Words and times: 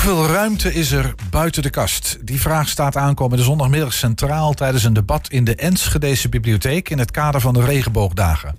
Hoeveel 0.00 0.26
ruimte 0.26 0.74
is 0.74 0.92
er 0.92 1.14
buiten 1.30 1.62
de 1.62 1.70
kast? 1.70 2.18
Die 2.22 2.40
vraag 2.40 2.68
staat 2.68 2.96
aankomende 2.96 3.44
zondagmiddag 3.44 3.92
centraal 3.92 4.54
tijdens 4.54 4.84
een 4.84 4.92
debat 4.92 5.28
in 5.30 5.44
de 5.44 5.54
Enschedese 5.54 6.28
Bibliotheek 6.28 6.88
in 6.88 6.98
het 6.98 7.10
kader 7.10 7.40
van 7.40 7.54
de 7.54 7.64
Regenboogdagen. 7.64 8.56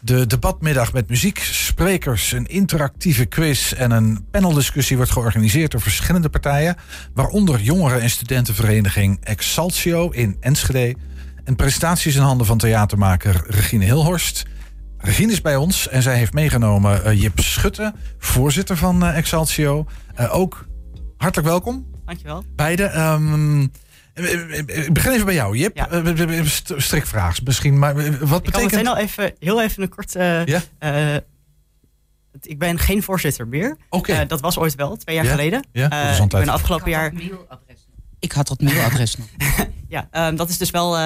De 0.00 0.26
debatmiddag 0.26 0.92
met 0.92 1.08
muziek, 1.08 1.38
sprekers, 1.38 2.32
een 2.32 2.46
interactieve 2.46 3.24
quiz 3.24 3.72
en 3.72 3.90
een 3.90 4.26
paneldiscussie 4.30 4.96
wordt 4.96 5.12
georganiseerd 5.12 5.70
door 5.70 5.80
verschillende 5.80 6.28
partijen, 6.28 6.76
waaronder 7.12 7.60
jongeren- 7.60 8.00
en 8.00 8.10
studentenvereniging 8.10 9.18
Exaltio 9.22 10.08
in 10.10 10.36
Enschede. 10.40 10.96
En 11.44 11.56
presentaties 11.56 12.16
in 12.16 12.22
handen 12.22 12.46
van 12.46 12.58
theatermaker 12.58 13.44
Regine 13.46 13.84
Hilhorst. 13.84 14.44
Regine 15.04 15.32
is 15.32 15.40
bij 15.40 15.56
ons 15.56 15.88
en 15.88 16.02
zij 16.02 16.16
heeft 16.16 16.32
meegenomen 16.32 17.02
uh, 17.06 17.20
Jip 17.20 17.40
Schutte, 17.40 17.94
voorzitter 18.18 18.76
van 18.76 19.04
uh, 19.04 19.16
Exaltio. 19.16 19.86
Uh, 20.20 20.34
ook 20.34 20.66
hartelijk 21.16 21.48
welkom. 21.48 21.86
Dankjewel. 22.04 22.44
Beide. 22.56 22.98
Um, 22.98 23.62
ik 24.66 24.92
begin 24.92 25.12
even 25.12 25.24
bij 25.24 25.34
jou, 25.34 25.56
Jip. 25.56 25.76
Ja. 25.76 25.88
Strikvraag 26.76 27.42
misschien, 27.42 27.78
maar 27.78 27.94
wat 27.94 28.04
ik 28.38 28.44
betekent... 28.44 28.56
Ik 28.56 28.70
meteen 28.70 28.86
al 28.86 28.96
even, 28.96 29.32
heel 29.38 29.62
even 29.62 29.82
een 29.82 29.88
kort... 29.88 30.14
Uh, 30.14 30.46
ja? 30.46 30.62
uh, 30.80 31.16
ik 32.40 32.58
ben 32.58 32.78
geen 32.78 33.02
voorzitter 33.02 33.48
meer. 33.48 33.76
Okay. 33.88 34.22
Uh, 34.22 34.28
dat 34.28 34.40
was 34.40 34.58
ooit 34.58 34.74
wel, 34.74 34.96
twee 34.96 35.14
jaar 35.14 35.24
ja? 35.24 35.30
geleden. 35.30 35.66
Ja, 35.72 36.12
ik 36.22 36.28
ben 36.28 36.48
afgelopen 36.48 36.90
jaar... 36.90 37.12
Ik 38.18 38.32
had 38.32 38.48
dat 38.48 38.60
mailadres 38.60 39.16
nog. 39.16 39.26
ja, 39.88 40.08
um, 40.12 40.36
dat 40.36 40.48
is 40.48 40.58
dus 40.58 40.70
wel 40.70 40.96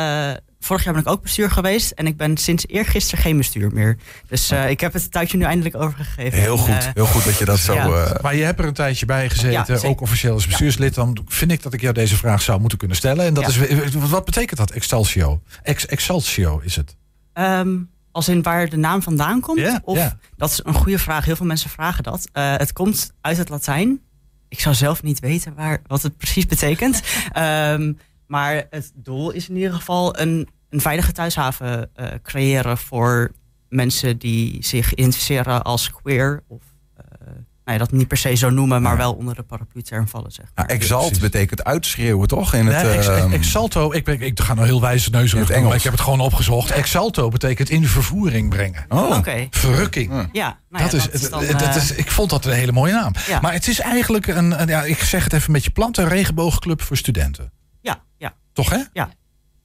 vorig 0.60 0.84
jaar 0.84 0.92
ben 0.92 1.02
ik 1.02 1.08
ook 1.08 1.22
bestuur 1.22 1.50
geweest. 1.50 1.90
En 1.90 2.06
ik 2.06 2.16
ben 2.16 2.36
sinds 2.36 2.66
eergisteren 2.66 3.24
geen 3.24 3.36
bestuur 3.36 3.72
meer. 3.72 3.96
Dus 4.28 4.52
uh, 4.52 4.70
ik 4.70 4.80
heb 4.80 4.92
het 4.92 5.12
tijdje 5.12 5.36
nu 5.36 5.44
eindelijk 5.44 5.76
overgegeven. 5.76 6.38
Heel 6.38 6.56
goed, 6.56 6.68
en, 6.68 6.76
uh, 6.76 6.88
heel 6.94 7.06
goed 7.06 7.24
dat 7.24 7.38
je 7.38 7.44
dat 7.44 7.58
zo... 7.58 7.74
Ja. 7.74 7.86
Uh, 7.86 8.20
maar 8.20 8.34
je 8.34 8.44
hebt 8.44 8.58
er 8.58 8.66
een 8.66 8.72
tijdje 8.72 9.06
bij 9.06 9.30
gezeten, 9.30 9.80
ja, 9.80 9.88
ook 9.88 10.00
officieel 10.00 10.32
als 10.32 10.46
bestuurslid. 10.46 10.94
Dan 10.94 11.18
vind 11.26 11.50
ik 11.50 11.62
dat 11.62 11.72
ik 11.72 11.80
jou 11.80 11.94
deze 11.94 12.16
vraag 12.16 12.42
zou 12.42 12.60
moeten 12.60 12.78
kunnen 12.78 12.96
stellen. 12.96 13.24
En 13.24 13.34
dat 13.34 13.48
is, 13.48 13.58
wat 13.94 14.24
betekent 14.24 14.58
dat, 14.58 14.70
Excelsior? 14.70 15.40
Ex, 15.62 15.86
Excelsior 15.86 16.64
is 16.64 16.76
het? 16.76 16.96
Um, 17.34 17.90
als 18.12 18.28
in 18.28 18.42
waar 18.42 18.68
de 18.68 18.76
naam 18.76 19.02
vandaan 19.02 19.40
komt? 19.40 19.58
Yeah, 19.58 19.78
of, 19.82 19.96
yeah. 19.96 20.10
Dat 20.36 20.50
is 20.50 20.60
een 20.64 20.74
goede 20.74 20.98
vraag. 20.98 21.24
Heel 21.24 21.36
veel 21.36 21.46
mensen 21.46 21.70
vragen 21.70 22.02
dat. 22.02 22.28
het 22.32 22.72
komt 22.72 23.12
uit 23.20 23.36
het 23.36 23.48
Latijn. 23.48 24.00
Ik 24.48 24.60
zou 24.60 24.74
zelf 24.74 25.02
niet 25.02 25.20
weten 25.20 25.54
waar, 25.54 25.82
wat 25.86 26.02
het 26.02 26.16
precies 26.16 26.46
betekent. 26.46 27.02
um, 27.36 27.98
maar 28.28 28.66
het 28.70 28.92
doel 28.94 29.30
is 29.30 29.48
in 29.48 29.56
ieder 29.56 29.72
geval 29.72 30.18
een, 30.18 30.48
een 30.70 30.80
veilige 30.80 31.12
thuishaven 31.12 31.90
uh, 31.96 32.06
creëren 32.22 32.78
voor 32.78 33.30
mensen 33.68 34.18
die 34.18 34.64
zich 34.64 34.94
identificeren 34.94 35.62
als 35.62 35.90
queer. 35.90 36.44
Of 36.48 36.62
uh, 36.98 37.26
nou 37.64 37.78
ja, 37.78 37.84
dat 37.84 37.92
niet 37.92 38.08
per 38.08 38.16
se 38.16 38.34
zo 38.34 38.50
noemen, 38.50 38.82
maar 38.82 38.96
wel 38.96 39.12
onder 39.12 39.34
de 39.34 39.42
paraplu-term 39.42 40.08
vallen. 40.08 40.32
Zeg 40.32 40.44
maar. 40.54 40.66
nou, 40.66 40.78
exalt 40.78 41.14
ja, 41.14 41.20
betekent 41.20 41.64
uitschreeuwen, 41.64 42.28
toch? 42.28 42.54
In 42.54 42.64
nee, 42.64 42.74
het, 42.74 42.96
ex, 42.96 43.08
uh, 43.08 43.32
exalto, 43.32 43.92
ik, 43.92 44.04
ben, 44.04 44.20
ik 44.20 44.40
ga 44.40 44.54
nou 44.54 44.66
heel 44.66 44.80
wijze 44.80 45.10
neus 45.10 45.32
in 45.32 45.40
het 45.40 45.50
Engels. 45.50 45.74
Ik 45.74 45.82
heb 45.82 45.92
het 45.92 46.00
gewoon 46.00 46.20
opgezocht. 46.20 46.70
Exalto 46.70 47.28
betekent 47.28 47.70
in 47.70 47.86
vervoering 47.86 48.50
brengen. 48.50 48.84
Oh. 48.88 49.16
Okay. 49.16 49.46
Verrukking. 49.50 50.12
Ja, 50.12 50.28
ja 50.32 50.58
nou 50.70 50.90
dat, 50.90 50.92
ja, 50.92 50.96
is, 50.96 51.02
dat, 51.02 51.42
is 51.42 51.48
dan, 51.48 51.58
dat 51.58 51.76
is, 51.76 51.92
ik 51.92 52.10
vond 52.10 52.30
dat 52.30 52.44
een 52.44 52.52
hele 52.52 52.72
mooie 52.72 52.92
naam. 52.92 53.12
Ja. 53.26 53.40
Maar 53.40 53.52
het 53.52 53.68
is 53.68 53.80
eigenlijk 53.80 54.26
een, 54.26 54.60
een, 54.60 54.68
ja, 54.68 54.82
ik 54.82 54.98
zeg 54.98 55.24
het 55.24 55.32
even 55.32 55.46
een 55.46 55.52
beetje 55.52 55.70
plant, 55.70 55.96
een 55.96 56.08
regenboogclub 56.08 56.82
voor 56.82 56.96
studenten. 56.96 57.52
Ja, 57.88 58.02
ja. 58.16 58.34
Toch 58.52 58.70
hè? 58.70 58.82
Ja. 58.92 59.10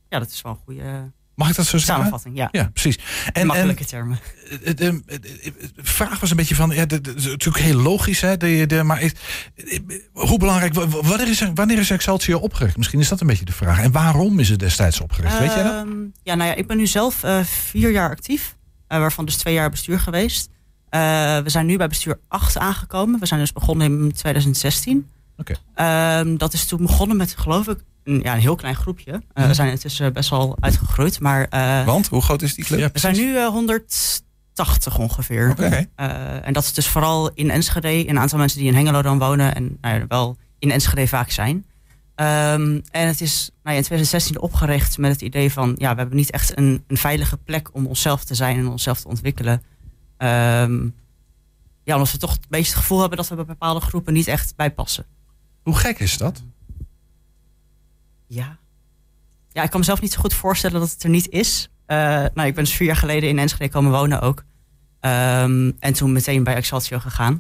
Ja, 0.10 0.20
dat 0.20 0.30
is 0.30 0.42
wel 0.42 0.52
een 0.52 0.58
goede 0.58 1.12
Mag 1.36 1.50
ik 1.50 1.56
dat 1.56 1.66
zo 1.66 1.78
zeggen? 1.78 1.96
samenvatting. 1.96 2.38
Ja, 2.38 2.48
ja 2.52 2.70
precies. 2.74 3.00
En, 3.34 3.48
Makkelijke 3.48 3.86
termen. 3.86 4.20
De, 4.64 4.74
de, 4.74 5.02
de, 5.06 5.54
vraag 5.76 6.20
was 6.20 6.30
een 6.30 6.36
beetje 6.36 6.56
van, 6.56 6.70
ja, 6.70 6.86
de, 6.86 7.02
natuurlijk 7.16 7.64
heel 7.64 7.78
logisch, 7.78 8.22
hè, 8.22 8.38
de, 8.38 8.66
de, 8.66 8.84
maar 8.84 9.02
ik, 9.02 9.16
hoe 10.12 10.38
belangrijk, 10.38 10.74
wanneer 10.74 11.28
is, 11.28 11.52
wanneer 11.54 11.80
is 11.80 11.90
Excelsior 11.90 12.42
opgericht? 12.42 12.78
Misschien 12.78 13.00
is 13.00 13.08
dat 13.08 13.22
een 13.22 13.28
beetje 13.28 13.46
de 13.46 13.52
vraag. 13.52 13.80
En 13.80 13.92
waarom 13.92 14.40
is 14.40 14.50
het 14.50 14.60
destijds 14.60 15.02
opgericht? 15.02 15.40
Weet 15.40 15.54
jij 15.54 15.64
dat? 15.64 15.86
Um, 15.86 16.14
ja, 16.24 16.36
nou 16.36 16.50
ja, 16.50 16.56
ik 16.56 16.68
ben 16.68 16.78
nu 16.78 16.88
zelf 16.88 17.24
uh, 17.24 17.44
vier 17.44 17.92
jaar 17.92 18.10
actief, 18.10 18.56
uh, 18.90 18.98
waarvan 18.98 19.26
dus 19.26 19.36
twee 19.36 19.54
jaar 19.54 19.70
bestuur 19.70 20.00
geweest. 20.00 20.50
We 20.90 21.44
zijn 21.46 21.66
nu 21.66 21.78
bij 21.78 21.88
bestuur 21.88 22.20
8 22.28 22.58
aangekomen. 22.58 23.20
We 23.20 23.26
zijn 23.26 23.40
dus 23.40 23.52
begonnen 23.54 23.88
in 23.88 24.12
2016. 24.14 25.10
Oké. 25.38 25.56
Okay. 25.74 26.20
Um, 26.20 26.38
dat 26.38 26.54
is 26.54 26.66
toen 26.66 26.82
begonnen 26.82 27.18
met, 27.18 27.36
geloof 27.38 27.68
ik, 27.68 27.80
een, 28.04 28.20
ja, 28.24 28.34
een 28.34 28.40
heel 28.40 28.56
klein 28.56 28.76
groepje. 28.76 29.12
Uh, 29.12 29.20
Mhm. 29.34 29.48
we 29.48 29.54
zijn 29.54 29.70
intussen 29.72 30.14
best 30.14 30.30
wel 30.30 30.58
uitgegroeid. 30.60 31.20
Maar, 31.20 31.48
uh, 31.54 31.86
Want, 31.86 32.08
hoe 32.08 32.22
groot 32.22 32.42
is 32.42 32.56
die 32.56 32.66
club? 32.66 32.80
Ja, 32.80 32.90
we 32.94 33.00
zijn 33.00 33.16
nu 33.16 33.34
uh, 33.34 33.48
180 33.48 34.98
ongeveer. 34.98 35.50
Okay. 35.52 35.90
Uh, 35.98 36.48
en 36.48 36.54
dat 36.54 36.64
is 36.64 36.74
dus 36.74 36.88
vooral 36.88 37.32
in 37.34 37.50
Enschede. 37.52 38.10
Een 38.10 38.20
aantal 38.20 38.38
mensen 38.40 38.60
die 38.60 38.68
in 38.68 38.76
Hengelo 38.76 39.02
dan 39.02 39.20
wonen. 39.20 39.56
En 39.56 39.78
nou 39.82 40.00
ja, 40.00 40.06
wel 40.08 40.38
in 40.60 40.72
Enschede 40.72 41.08
vaak 41.08 41.30
zijn. 41.32 41.66
Um, 42.16 42.82
en 42.92 43.08
het 43.08 43.22
is 43.22 43.50
nou 43.64 43.76
ja, 43.76 43.82
in 43.82 43.84
2016 43.88 44.40
opgericht 44.40 44.98
met 44.98 45.12
het 45.12 45.22
idee 45.22 45.52
van... 45.52 45.76
ja, 45.78 45.92
we 45.94 46.00
hebben 46.00 46.18
niet 46.18 46.32
echt 46.32 46.58
een, 46.58 46.84
een 46.88 46.98
veilige 46.98 47.38
plek 47.38 47.70
om 47.74 47.86
onszelf 47.86 48.24
te 48.24 48.36
zijn 48.36 48.58
en 48.58 48.68
onszelf 48.68 49.02
te 49.02 49.08
ontwikkelen. 49.08 49.54
Um, 50.18 50.96
ja, 51.84 51.94
omdat 51.96 52.12
we 52.12 52.18
toch 52.18 52.32
een 52.32 52.40
beetje 52.50 52.72
het 52.72 52.82
gevoel 52.82 53.00
hebben 53.00 53.18
dat 53.18 53.28
we 53.28 53.36
bij 53.36 53.46
bepaalde 53.46 53.80
groepen 53.80 54.14
niet 54.14 54.28
echt 54.28 54.56
bij 54.56 54.72
passen. 54.72 55.06
Hoe 55.64 55.76
gek 55.76 56.00
is 56.00 56.18
dat? 56.18 56.44
Ja. 58.28 58.58
Ja, 59.50 59.64
ik 59.64 59.70
kan 59.70 59.80
mezelf 59.80 60.02
niet 60.02 60.14
zo 60.14 60.20
goed 60.20 60.34
voorstellen 60.34 60.80
dat 60.80 60.92
het 60.92 61.04
er 61.04 61.10
niet 61.10 61.30
is. 61.30 61.70
Uh, 61.88 61.98
nou, 62.08 62.48
ik 62.48 62.56
ben 62.56 62.64
dus 62.64 62.74
vier 62.74 62.88
jaar 62.88 62.96
geleden 62.96 63.30
in 63.30 63.40
Enschede 63.40 63.70
komen 63.70 63.92
wonen 63.92 64.22
ook. 64.22 64.44
Um, 65.02 65.76
en 65.80 65.94
toen 65.94 66.12
meteen 66.12 66.44
bij 66.44 66.56
Excelsior 66.56 67.02
gegaan. 67.02 67.40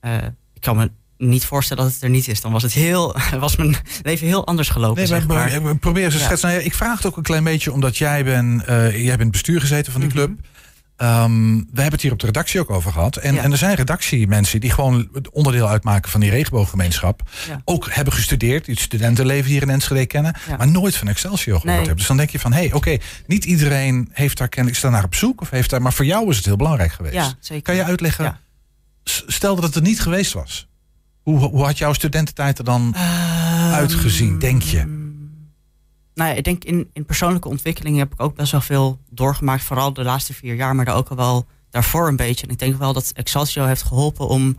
Uh, 0.00 0.16
ik 0.52 0.60
kan 0.60 0.76
me 0.76 0.90
niet 1.16 1.44
voorstellen 1.44 1.84
dat 1.84 1.92
het 1.92 2.02
er 2.02 2.10
niet 2.10 2.28
is. 2.28 2.40
Dan 2.40 2.52
was 2.52 2.62
het 2.62 2.72
heel, 2.72 3.16
was 3.38 3.56
mijn 3.56 3.76
leven 4.02 4.26
heel 4.26 4.46
anders 4.46 4.68
gelopen. 4.68 4.96
Nee, 4.96 5.06
zeg 5.06 5.26
maar. 5.26 5.76
Probeer 5.76 6.04
eens 6.04 6.14
te 6.14 6.20
schetsen. 6.20 6.48
Nou 6.48 6.60
ja, 6.60 6.66
ik 6.66 6.74
vraag 6.74 6.96
het 6.96 7.06
ook 7.06 7.16
een 7.16 7.22
klein 7.22 7.44
beetje 7.44 7.72
omdat 7.72 7.96
jij 7.96 8.24
bent, 8.24 8.68
uh, 8.68 9.04
jij 9.04 9.16
bent 9.16 9.30
bestuur 9.30 9.60
gezeten 9.60 9.92
van 9.92 10.00
die 10.00 10.10
club. 10.10 10.28
Mm 10.28 10.38
-hmm. 10.42 10.51
Um, 11.02 11.56
we 11.56 11.80
hebben 11.80 11.92
het 11.92 12.02
hier 12.02 12.12
op 12.12 12.18
de 12.18 12.26
redactie 12.26 12.60
ook 12.60 12.70
over 12.70 12.92
gehad. 12.92 13.16
En, 13.16 13.34
Ja. 13.34 13.42
en 13.42 13.52
er 13.52 13.58
zijn 13.58 13.74
redactiemensen 13.74 14.60
die 14.60 14.70
gewoon 14.70 15.08
het 15.12 15.30
onderdeel 15.30 15.68
uitmaken 15.68 16.10
van 16.10 16.20
die 16.20 16.30
regenbooggemeenschap. 16.30 17.22
Ja. 17.48 17.60
Ook 17.64 17.88
hebben 17.92 18.12
gestudeerd, 18.12 18.64
die 18.64 18.74
het 18.74 18.82
studentenleven 18.82 19.50
hier 19.50 19.62
in 19.62 19.70
Enschede 19.70 20.06
kennen. 20.06 20.34
Ja. 20.48 20.56
Maar 20.56 20.68
nooit 20.68 20.96
van 20.96 21.08
Excelsior 21.08 21.44
gehoord 21.60 21.64
Nee. 21.64 21.76
hebben. 21.76 21.96
Dus 21.96 22.06
dan 22.06 22.16
denk 22.16 22.30
je 22.30 22.38
van, 22.38 22.52
hé, 22.52 22.58
hey, 22.58 22.72
oké, 22.72 22.96
niet 23.26 23.44
iedereen 23.44 24.08
heeft 24.12 24.38
daar 24.38 24.48
kennelijk 24.48 24.76
is 24.76 24.82
daar 24.82 24.92
naar 24.92 25.04
op 25.04 25.14
zoek. 25.14 25.40
Of 25.40 25.50
heeft 25.50 25.70
daar, 25.70 25.82
maar 25.82 25.92
voor 25.92 26.04
jou 26.04 26.30
is 26.30 26.36
het 26.36 26.44
heel 26.44 26.56
belangrijk 26.56 26.92
geweest. 26.92 27.36
Zeker. 27.40 27.62
Kan 27.62 27.74
je 27.74 27.84
uitleggen, 27.84 28.38
stel 29.26 29.54
dat 29.54 29.64
het 29.64 29.74
er 29.74 29.82
niet 29.82 30.00
geweest 30.00 30.32
was. 30.32 30.68
Hoe, 31.22 31.38
hoe 31.38 31.64
had 31.64 31.78
jouw 31.78 31.92
studententijd 31.92 32.58
er 32.58 32.64
dan 32.64 32.94
Ehm, 32.96 33.72
uitgezien, 33.72 34.38
denk 34.38 34.62
je? 34.62 35.01
Nou 36.14 36.30
ja, 36.30 36.36
ik 36.36 36.44
denk 36.44 36.64
in, 36.64 36.90
in 36.92 37.04
persoonlijke 37.04 37.48
ontwikkeling 37.48 37.98
heb 37.98 38.12
ik 38.12 38.20
ook 38.22 38.34
best 38.34 38.52
wel 38.52 38.60
veel 38.60 38.98
doorgemaakt. 39.10 39.62
Vooral 39.62 39.92
de 39.92 40.02
laatste 40.04 40.34
vier 40.34 40.54
jaar, 40.54 40.74
maar 40.74 40.84
daar 40.84 40.96
ook 40.96 41.08
al 41.08 41.16
wel 41.16 41.46
daarvoor 41.70 42.08
een 42.08 42.16
beetje. 42.16 42.46
En 42.46 42.52
ik 42.52 42.58
denk 42.58 42.78
wel 42.78 42.92
dat 42.92 43.12
Excelsior 43.14 43.66
heeft 43.66 43.82
geholpen 43.82 44.28
om 44.28 44.56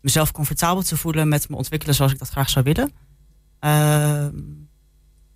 mezelf 0.00 0.32
comfortabel 0.32 0.82
te 0.82 0.96
voelen 0.96 1.28
met 1.28 1.48
me 1.48 1.56
ontwikkelen 1.56 1.94
zoals 1.94 2.12
ik 2.12 2.18
dat 2.18 2.28
graag 2.28 2.50
zou 2.50 2.64
willen. 2.64 2.92
Ehm, 3.58 4.30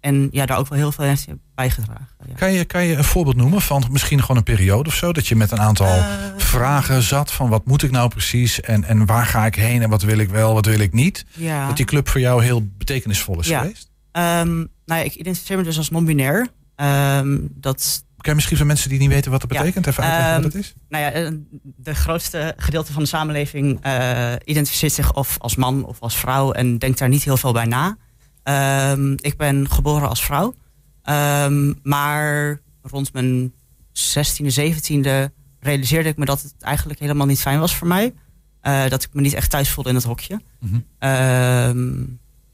en 0.00 0.28
ja, 0.30 0.46
daar 0.46 0.58
ook 0.58 0.68
wel 0.68 0.78
heel 0.78 0.92
veel 0.92 1.04
heeft 1.04 1.26
bijgedragen. 1.54 2.06
Ja. 2.28 2.34
Kan 2.34 2.52
je, 2.52 2.64
kan 2.64 2.84
je 2.84 2.96
een 2.96 3.04
voorbeeld 3.04 3.36
noemen 3.36 3.60
van 3.60 3.84
misschien 3.90 4.20
gewoon 4.20 4.36
een 4.36 4.42
periode 4.42 4.88
of 4.88 4.94
zo? 4.94 5.12
Dat 5.12 5.26
je 5.26 5.36
met 5.36 5.50
een 5.50 5.60
aantal 5.60 5.86
Eh, 5.86 6.04
vragen 6.36 7.02
zat 7.02 7.32
van 7.32 7.48
wat 7.48 7.66
moet 7.66 7.82
ik 7.82 7.90
nou 7.90 8.08
precies? 8.08 8.60
En, 8.60 8.84
en 8.84 9.06
waar 9.06 9.26
ga 9.26 9.46
ik 9.46 9.54
heen 9.54 9.82
en 9.82 9.90
wat 9.90 10.02
wil 10.02 10.18
ik 10.18 10.28
wel, 10.28 10.54
wat 10.54 10.66
wil 10.66 10.78
ik 10.78 10.92
niet? 10.92 11.24
ja. 11.32 11.66
Dat 11.66 11.76
die 11.76 11.86
club 11.86 12.08
voor 12.08 12.20
jou 12.20 12.42
heel 12.44 12.66
betekenisvol 12.78 13.40
is 13.40 13.48
Ja. 13.48 13.60
geweest? 13.60 13.90
Ehm, 14.12 14.64
nou 14.86 15.00
ja, 15.00 15.06
ik 15.06 15.14
identificeer 15.14 15.56
me 15.56 15.62
dus 15.62 15.76
als 15.78 15.90
non-binair. 15.90 16.46
Ehm, 16.74 17.38
dat 17.50 18.04
Kan 18.16 18.30
je 18.34 18.34
misschien 18.34 18.56
voor 18.56 18.66
mensen 18.66 18.88
die 18.90 18.98
niet 18.98 19.08
weten 19.08 19.30
wat 19.30 19.40
dat 19.40 19.52
Ja. 19.52 19.58
betekent, 19.58 19.86
even 19.86 20.02
uitleggen 20.02 20.34
Ehm, 20.34 20.42
wat 20.42 20.52
het 20.52 20.62
is? 20.62 20.74
nou 20.88 21.04
ja, 21.04 21.10
eh, 21.12 21.32
de 21.62 21.94
grootste 21.94 22.54
gedeelte 22.56 22.92
van 22.92 23.02
de 23.02 23.08
samenleving 23.08 23.78
eh, 23.82 24.32
identificeert 24.44 24.92
zich 24.92 25.14
of 25.14 25.36
als 25.38 25.56
man 25.56 25.84
of 25.84 26.00
als 26.00 26.16
vrouw 26.16 26.52
en 26.52 26.78
denkt 26.78 26.98
daar 26.98 27.08
niet 27.08 27.24
heel 27.24 27.36
veel 27.36 27.52
bij 27.52 27.64
na. 27.64 27.96
Ehm, 28.42 29.12
ik 29.12 29.36
ben 29.36 29.70
geboren 29.70 30.08
als 30.08 30.24
vrouw, 30.24 30.54
Ehm, 31.02 31.72
maar 31.82 32.60
rond 32.82 33.12
mijn 33.12 33.52
16e, 33.92 34.50
17e 34.50 35.32
realiseerde 35.60 36.08
ik 36.08 36.16
me 36.16 36.24
dat 36.24 36.42
het 36.42 36.54
eigenlijk 36.58 36.98
helemaal 36.98 37.26
niet 37.26 37.40
fijn 37.40 37.58
was 37.60 37.76
voor 37.76 37.88
mij. 37.88 38.14
Eh, 38.60 38.88
dat 38.88 39.02
ik 39.02 39.08
me 39.14 39.20
niet 39.20 39.32
echt 39.34 39.50
thuis 39.50 39.70
voelde 39.70 39.88
in 39.90 39.94
het 39.94 40.04
hokje. 40.04 40.40
Ehm, 40.98 41.94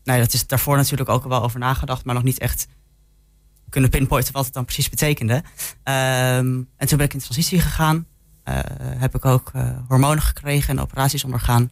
nou 0.05 0.19
ja, 0.19 0.25
dat 0.25 0.33
is 0.35 0.47
daarvoor 0.47 0.77
natuurlijk 0.77 1.11
ook 1.11 1.23
al 1.23 1.29
wel 1.29 1.43
over 1.43 1.59
nagedacht, 1.59 2.05
maar 2.05 2.15
nog 2.15 2.25
niet 2.25 2.39
echt 2.39 2.67
kunnen 3.69 3.91
pinpointen 3.91 4.33
wat 4.33 4.45
het 4.45 4.55
dan 4.55 4.65
precies 4.65 4.89
betekende. 4.89 5.43
Ehm, 5.83 6.61
en 6.77 6.87
toen 6.87 6.97
ben 6.97 7.07
ik 7.07 7.15
in 7.15 7.21
transitie 7.21 7.61
gegaan. 7.61 8.07
Eh, 8.43 8.59
heb 8.79 9.15
ik 9.15 9.25
ook 9.25 9.51
eh, 9.55 9.71
hormonen 9.89 10.23
gekregen 10.23 10.69
en 10.77 10.81
operaties 10.83 11.25
ondergaan. 11.25 11.71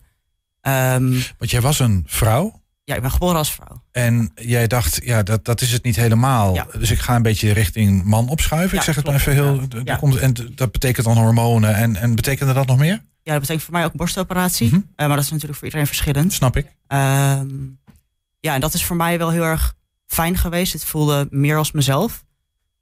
Ehm, 0.61 1.13
Want 1.39 1.51
jij 1.51 1.61
was 1.61 1.79
een 1.79 2.05
vrouw 2.07 2.59
ja, 2.85 2.95
ik 2.97 3.03
ben 3.03 3.11
geboren 3.11 3.37
als 3.37 3.53
vrouw. 3.53 3.83
en 3.93 4.31
jij 4.35 4.67
dacht, 4.67 5.01
ja, 5.05 5.23
dat, 5.23 5.45
dat 5.45 5.61
is 5.61 5.73
het 5.73 5.83
niet 5.85 5.97
helemaal. 5.97 6.55
Ja. 6.55 6.67
Dus 6.79 6.91
ik 6.91 6.99
ga 6.99 7.17
een 7.17 7.23
beetje 7.23 7.53
richting 7.53 8.05
man 8.05 8.29
opschuiven. 8.29 8.71
Ja, 8.73 8.79
ik 8.79 8.83
zeg 8.85 8.95
het 8.95 9.05
maar 9.05 9.15
even 9.15 9.33
heel. 9.33 9.61
ja. 9.85 9.97
komt- 9.97 10.17
En 10.17 10.35
dat 10.55 10.73
betekent 10.73 11.07
dan 11.07 11.17
hormonen. 11.17 11.75
En, 11.75 11.97
en 11.97 12.15
betekende 12.15 12.53
dat 12.53 12.67
nog 12.67 12.79
meer? 12.79 13.03
Ja, 13.23 13.33
dat 13.33 13.41
betekent 13.41 13.65
voor 13.65 13.73
mij 13.75 13.85
ook 13.85 13.93
borstoperatie. 13.93 14.67
Mhm. 14.67 14.77
Eh, 14.97 15.07
maar 15.07 15.17
dat 15.17 15.25
is 15.25 15.31
natuurlijk 15.31 15.55
voor 15.59 15.65
iedereen 15.67 15.87
verschillend. 15.87 16.33
Snap 16.33 16.57
ik. 16.57 16.67
Ehm, 16.87 17.47
ja, 18.41 18.55
en 18.55 18.61
dat 18.61 18.75
is 18.75 18.85
voor 18.85 18.97
mij 18.97 19.19
wel 19.19 19.31
heel 19.31 19.43
erg 19.43 19.75
fijn 20.07 20.37
geweest. 20.37 20.73
Het 20.73 20.85
voelde 20.85 21.29
meer 21.31 21.57
als 21.57 21.73
mezelf. 21.73 22.25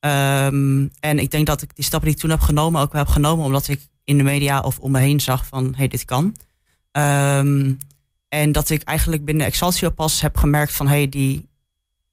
Ehm, 0.01 0.87
en 1.01 1.19
ik 1.19 1.31
denk 1.31 1.47
dat 1.47 1.63
ik 1.63 1.75
die 1.75 1.85
stappen 1.85 2.09
die 2.09 2.17
ik 2.17 2.23
toen 2.23 2.31
heb 2.31 2.41
genomen 2.41 2.81
ook 2.81 2.93
wel 2.93 3.03
heb 3.03 3.11
genomen 3.11 3.45
omdat 3.45 3.69
ik 3.69 3.89
in 4.05 4.17
de 4.17 4.23
media 4.23 4.61
of 4.61 4.79
om 4.79 4.91
me 4.91 4.99
heen 4.99 5.21
zag 5.21 5.47
van 5.47 5.65
hé, 5.65 5.77
hey, 5.77 5.89
dit 5.89 6.05
kan. 6.05 6.37
Ehm, 6.93 7.73
en 8.29 8.53
dat 8.53 8.71
ik 8.71 8.83
eigenlijk 8.83 9.25
binnen 9.25 9.47
Exaltio 9.47 9.91
pas 9.91 10.21
heb 10.21 10.37
gemerkt 10.37 10.73
van 10.73 10.87
hé, 10.89 10.97
hey, 10.97 11.09
die, 11.09 11.49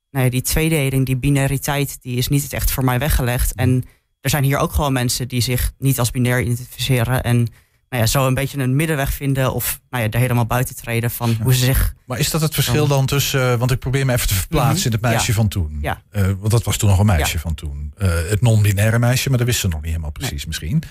ja, 0.09 0.29
die 0.29 0.41
tweedeling, 0.41 1.05
die 1.05 1.17
binariteit, 1.17 2.01
die 2.01 2.17
is 2.17 2.27
niet 2.27 2.53
echt 2.53 2.71
voor 2.71 2.83
mij 2.83 2.99
weggelegd. 2.99 3.53
En 3.53 3.83
er 4.21 4.29
zijn 4.29 4.43
hier 4.43 4.57
ook 4.57 4.71
gewoon 4.71 4.93
mensen 4.93 5.27
die 5.27 5.41
zich 5.41 5.73
niet 5.77 5.99
als 5.99 6.11
binair 6.11 6.41
identificeren. 6.41 7.23
En 7.23 7.47
nou 7.89 8.03
ja, 8.03 8.05
zo 8.09 8.27
een 8.27 8.33
beetje 8.33 8.59
een 8.59 8.75
middenweg 8.75 9.13
vinden 9.13 9.53
of 9.53 9.79
nou 9.89 10.03
ja, 10.03 10.09
er 10.09 10.19
helemaal 10.19 10.45
buiten 10.45 10.75
treden 10.75 11.11
van 11.11 11.37
hoe 11.41 11.53
ze 11.53 11.65
zich 11.65 11.93
Maar 12.05 12.19
is 12.19 12.29
dat 12.29 12.41
het 12.41 12.53
verschil 12.53 12.87
dan 12.87 13.05
tussen, 13.05 13.51
eh, 13.51 13.57
want 13.57 13.71
ik 13.71 13.79
probeer 13.79 14.05
me 14.05 14.13
even 14.13 14.27
te 14.27 14.33
verplaatsen 14.33 14.77
Mhm. 14.77 14.85
in 14.85 14.91
het 14.91 15.01
meisje 15.01 15.27
Ja. 15.31 15.33
van 15.37 15.47
toen. 15.47 15.77
Ja. 15.81 16.01
Eh, 16.09 16.23
want 16.23 16.51
dat 16.51 16.63
was 16.63 16.77
toen 16.77 16.89
nog 16.89 16.99
een 16.99 17.05
meisje 17.05 17.39
van 17.39 17.53
toen. 17.55 17.93
Eh, 17.97 18.09
het 18.29 18.41
non-binaire 18.41 18.99
meisje, 18.99 19.29
maar 19.29 19.37
dat 19.37 19.47
wisten 19.47 19.69
ze 19.69 19.75
nog 19.75 19.81
niet 19.83 19.91
helemaal 19.91 20.11
precies 20.11 20.45
misschien. 20.45 20.83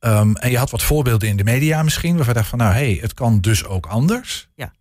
Ehm, 0.00 0.34
en 0.34 0.50
je 0.50 0.58
had 0.58 0.70
wat 0.70 0.82
voorbeelden 0.82 1.28
in 1.28 1.36
de 1.36 1.44
media 1.44 1.82
misschien, 1.82 2.14
waarvan 2.16 2.34
je 2.34 2.38
dacht 2.40 2.48
van 2.50 2.58
nou 2.58 2.72
hé, 2.72 2.78
hey, 2.92 2.98
het 3.00 3.14
kan 3.14 3.40
dus 3.40 3.64
ook 3.64 3.86
anders. 3.86 4.48
Ja. 4.54 4.72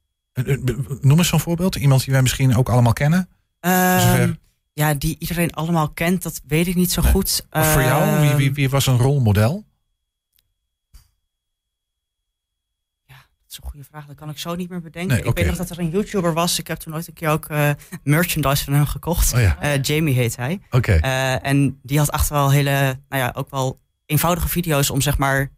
Noem 1.01 1.17
eens 1.17 1.27
zo'n 1.27 1.39
voorbeeld. 1.39 1.75
Iemand 1.75 2.03
die 2.03 2.13
wij 2.13 2.21
misschien 2.21 2.55
ook 2.55 2.69
allemaal 2.69 2.93
kennen. 2.93 3.29
Ehm, 3.59 4.31
ja, 4.73 4.93
die 4.93 5.15
iedereen 5.19 5.51
allemaal 5.51 5.89
kent, 5.89 6.23
dat 6.23 6.41
weet 6.47 6.67
ik 6.67 6.75
niet 6.75 6.91
zo 6.91 7.01
Nee. 7.01 7.11
goed. 7.11 7.45
Of 7.51 7.71
voor 7.71 7.81
jou, 7.81 8.19
wie, 8.19 8.33
wie, 8.33 8.45
Ehm, 8.47 8.53
wie 8.55 8.69
was 8.69 8.87
een 8.87 8.97
rolmodel? 8.97 9.65
Dat 13.49 13.57
is 13.57 13.63
een 13.65 13.69
goede 13.71 13.87
vraag, 13.91 14.05
dat 14.05 14.15
kan 14.15 14.29
ik 14.29 14.37
zo 14.37 14.55
niet 14.55 14.69
meer 14.69 14.81
bedenken. 14.81 15.15
Nee, 15.17 15.25
ik 15.25 15.35
weet 15.37 15.45
nog 15.45 15.55
dat 15.55 15.69
er 15.69 15.79
een 15.79 15.89
YouTuber 15.89 16.33
was. 16.33 16.59
Ik 16.59 16.67
heb 16.67 16.77
toen 16.77 16.93
ooit 16.93 17.07
een 17.07 17.13
keer 17.13 17.29
ook 17.29 17.45
eh, 17.45 17.69
merchandise 18.03 18.63
van 18.63 18.73
hem 18.73 18.85
gekocht. 18.85 19.33
Oh 19.33 19.39
ja, 19.41 19.57
Eh, 19.59 19.81
Jamie 19.81 20.13
heet 20.15 20.35
hij. 20.35 20.59
oké. 20.71 20.91
Eh, 20.93 21.45
en 21.45 21.79
die 21.83 21.97
had 21.97 22.11
echt 22.11 22.29
wel 22.29 22.51
hele, 22.51 22.71
nou 23.09 23.21
ja, 23.23 23.31
ook 23.35 23.49
wel 23.51 23.79
eenvoudige 24.05 24.47
video's 24.47 24.89
om 24.89 25.01
zeg 25.01 25.17
maar 25.17 25.51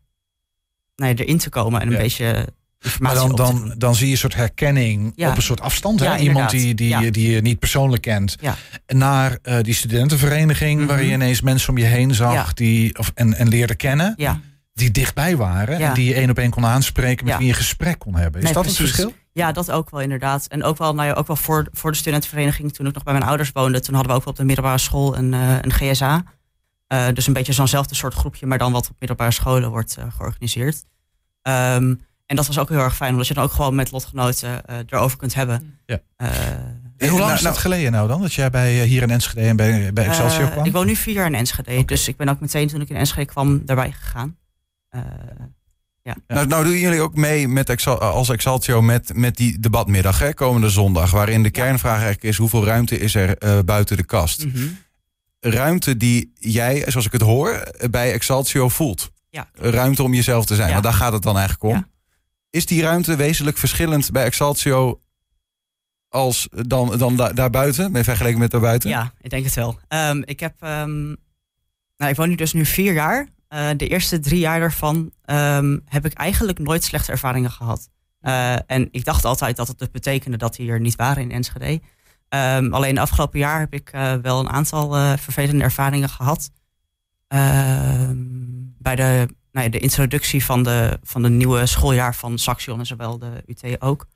nou 0.95 1.11
ja, 1.15 1.17
erin 1.23 1.37
te 1.37 1.49
komen 1.49 1.81
en 1.81 1.87
een 1.87 1.93
Ja. 1.93 1.99
beetje 1.99 2.25
Maar 2.25 2.45
informatie 2.91 3.27
dan, 3.27 3.35
dan, 3.35 3.73
dan 3.77 3.95
zie 3.95 4.05
je 4.05 4.11
een 4.11 4.17
soort 4.17 4.35
herkenning 4.35 5.11
Ja. 5.15 5.29
op 5.29 5.35
een 5.35 5.41
soort 5.41 5.61
afstand. 5.61 5.99
Hè? 5.99 6.05
Ja, 6.05 6.17
Iemand 6.17 6.49
die, 6.49 6.73
die, 6.75 6.87
Ja. 6.89 6.99
die 7.11 7.31
je 7.31 7.41
niet 7.41 7.59
persoonlijk 7.59 8.01
kent. 8.01 8.35
Ja. 8.39 8.55
Naar 8.87 9.37
die 9.61 9.73
studentenvereniging, 9.73 10.85
waar 10.87 10.97
Mhm. 10.97 11.05
je 11.07 11.13
ineens 11.13 11.41
mensen 11.41 11.69
om 11.69 11.77
je 11.77 11.85
heen 11.85 12.13
zag 12.13 12.33
Ja. 12.33 12.45
die, 12.53 12.97
of, 12.97 13.11
en, 13.15 13.33
en 13.33 13.47
leerde 13.47 13.75
kennen. 13.75 14.13
Die 14.81 14.91
dichtbij 14.91 15.37
waren. 15.37 15.79
Ja. 15.79 15.87
En 15.87 15.93
die 15.93 16.05
je 16.05 16.13
één 16.13 16.29
op 16.29 16.37
één 16.37 16.49
kon 16.49 16.65
aanspreken. 16.65 17.25
Met 17.25 17.33
Ja. 17.33 17.39
wie 17.39 17.47
je 17.47 17.53
een 17.53 17.59
gesprek 17.59 17.99
kon 17.99 18.15
hebben. 18.15 18.39
Is 18.39 18.45
Nee, 18.45 18.53
dat 18.53 18.65
het 18.65 18.75
verschil? 18.75 19.13
Ja, 19.33 19.51
dat 19.51 19.71
ook 19.71 19.89
wel 19.89 20.01
inderdaad. 20.01 20.45
En 20.47 20.63
ook 20.63 20.77
wel, 20.77 20.95
nou 20.95 21.07
ja, 21.07 21.13
ook 21.13 21.27
wel 21.27 21.35
voor, 21.35 21.67
voor 21.71 21.91
de 21.91 21.97
studentenvereniging, 21.97 22.73
toen 22.73 22.87
ik 22.87 22.93
nog 22.93 23.03
bij 23.03 23.13
mijn 23.13 23.25
ouders 23.25 23.51
woonde, 23.51 23.79
toen 23.79 23.93
hadden 23.93 24.11
we 24.11 24.17
ook 24.17 24.23
wel 24.23 24.33
op 24.33 24.39
de 24.39 24.45
middelbare 24.45 24.77
school 24.77 25.17
een, 25.17 25.33
eh, 25.33 25.55
een 25.61 25.71
GSA. 25.71 26.23
Eh, 26.87 27.05
dus 27.13 27.27
een 27.27 27.33
beetje 27.33 27.53
zo'nzelfde 27.53 27.95
soort 27.95 28.13
groepje, 28.13 28.45
maar 28.45 28.57
dan 28.57 28.71
wat 28.71 28.89
op 28.89 28.95
middelbare 28.99 29.31
scholen 29.31 29.69
wordt 29.69 29.97
eh, 29.97 30.05
georganiseerd. 30.15 30.83
Ehm, 31.41 31.93
en 32.25 32.35
dat 32.35 32.47
was 32.47 32.59
ook 32.59 32.69
heel 32.69 32.79
erg 32.79 32.95
fijn, 32.95 33.11
omdat 33.11 33.27
je 33.27 33.33
dan 33.33 33.43
ook 33.43 33.51
gewoon 33.51 33.75
met 33.75 33.91
lotgenoten 33.91 34.61
erover 34.89 35.17
kunt 35.17 35.33
hebben. 35.33 35.77
Ja. 35.85 35.99
En 36.17 37.09
hoe 37.09 37.19
lang 37.19 37.19
nou, 37.19 37.33
is 37.33 37.41
dat 37.41 37.57
geleden 37.57 37.91
nou 37.91 38.07
dan? 38.07 38.21
Dat 38.21 38.33
jij 38.33 38.49
bij, 38.49 38.85
hier 38.85 39.01
in 39.01 39.09
Enschede 39.09 39.47
en 39.47 39.55
bij, 39.55 39.93
bij 39.93 40.05
Excelsior 40.05 40.49
kwam? 40.49 40.65
ik 40.65 40.71
woon 40.71 40.85
nu 40.85 40.95
vier 40.95 41.13
jaar 41.13 41.25
in 41.25 41.35
Enschede, 41.35 41.85
dus 41.85 42.07
ik 42.07 42.17
ben 42.17 42.29
ook 42.29 42.39
meteen 42.39 42.67
toen 42.67 42.81
ik 42.81 42.89
in 42.89 42.95
Enschede 42.95 43.25
kwam 43.25 43.65
daarbij 43.65 43.91
gegaan. 43.91 44.37
Eh, 44.91 45.01
Ja. 46.03 46.15
Nou, 46.27 46.47
nou 46.47 46.63
doen 46.63 46.77
jullie 46.77 47.01
ook 47.01 47.15
mee 47.15 47.47
met 47.47 47.69
Exal- 47.69 47.99
als 47.99 48.29
Exaltio 48.29 48.81
met, 48.81 49.15
met 49.15 49.35
die 49.37 49.59
debatmiddag 49.59 50.19
hè, 50.19 50.33
komende 50.33 50.69
zondag. 50.69 51.11
Waarin 51.11 51.43
de 51.43 51.49
kernvraag 51.49 51.93
eigenlijk 51.93 52.23
is 52.23 52.37
hoeveel 52.37 52.65
ruimte 52.65 52.99
is 52.99 53.15
er 53.15 53.37
eh, 53.37 53.59
buiten 53.65 53.97
de 53.97 54.03
kast. 54.05 54.45
mhm. 54.45 54.67
Ruimte 55.39 55.97
die 55.97 56.31
jij, 56.35 56.83
zoals 56.87 57.05
ik 57.05 57.11
het 57.11 57.21
hoor, 57.21 57.71
bij 57.91 58.11
Exaltio 58.13 58.69
voelt. 58.69 59.11
Ja. 59.29 59.49
Ruimte 59.53 60.03
om 60.03 60.13
jezelf 60.13 60.45
te 60.45 60.55
zijn. 60.55 60.67
Ja. 60.67 60.73
Want 60.73 60.85
daar 60.85 60.93
gaat 60.93 61.13
het 61.13 61.21
dan 61.23 61.37
eigenlijk 61.37 61.63
om. 61.63 61.75
Ja. 61.75 61.87
Is 62.49 62.65
die 62.65 62.81
ruimte 62.81 63.15
wezenlijk 63.15 63.57
verschillend 63.57 64.11
bij 64.11 64.23
Exaltio 64.25 65.01
als 66.09 66.47
dan, 66.51 66.97
dan 66.97 67.15
da- 67.15 67.33
daarbuiten? 67.33 68.03
Vergeleken 68.03 68.39
met 68.39 68.51
daarbuiten? 68.51 68.89
Ja, 68.89 69.13
ik 69.21 69.29
denk 69.29 69.45
het 69.45 69.53
wel. 69.53 69.79
Ehm, 69.87 70.21
ik 70.25 70.39
heb, 70.39 70.53
ehm, 70.59 71.05
nou, 71.97 72.11
ik 72.11 72.15
woon 72.15 72.29
nu 72.29 72.35
dus 72.35 72.53
nu 72.53 72.65
vier 72.65 72.93
jaar. 72.93 73.27
Eh, 73.51 73.69
de 73.77 73.87
eerste 73.87 74.19
drie 74.19 74.39
jaar 74.39 74.59
daarvan 74.59 75.11
ehm, 75.25 75.77
heb 75.85 76.05
ik 76.05 76.13
eigenlijk 76.13 76.59
nooit 76.59 76.83
slechte 76.83 77.11
ervaringen 77.11 77.51
gehad. 77.51 77.89
Eh, 78.19 78.55
en 78.65 78.87
ik 78.91 79.05
dacht 79.05 79.25
altijd 79.25 79.55
dat 79.55 79.67
het 79.67 79.79
dus 79.79 79.91
betekende 79.91 80.37
dat 80.37 80.55
die 80.55 80.71
er 80.71 80.79
niet 80.79 80.95
waren 80.95 81.23
in 81.23 81.31
Enschede. 81.31 81.81
Ehm, 82.29 82.73
alleen 82.73 82.95
de 82.95 83.01
afgelopen 83.01 83.39
jaar 83.39 83.59
heb 83.59 83.73
ik 83.73 83.89
eh, 83.89 84.13
wel 84.13 84.39
een 84.39 84.49
aantal 84.49 85.17
vervelende 85.17 85.63
ervaringen 85.63 86.09
gehad. 86.09 86.51
Ehm, 87.27 88.15
bij 88.77 88.95
de, 88.95 89.27
nou 89.51 89.65
ja, 89.65 89.71
de 89.71 89.79
introductie 89.79 90.45
van 90.45 90.63
de, 90.63 90.99
van 91.03 91.21
de 91.21 91.29
nieuwe 91.29 91.65
schooljaar 91.65 92.15
van 92.15 92.37
Saxion 92.37 92.79
en 92.79 92.85
zowel 92.85 93.17
de 93.17 93.43
UT 93.45 93.81
ook. 93.81 94.07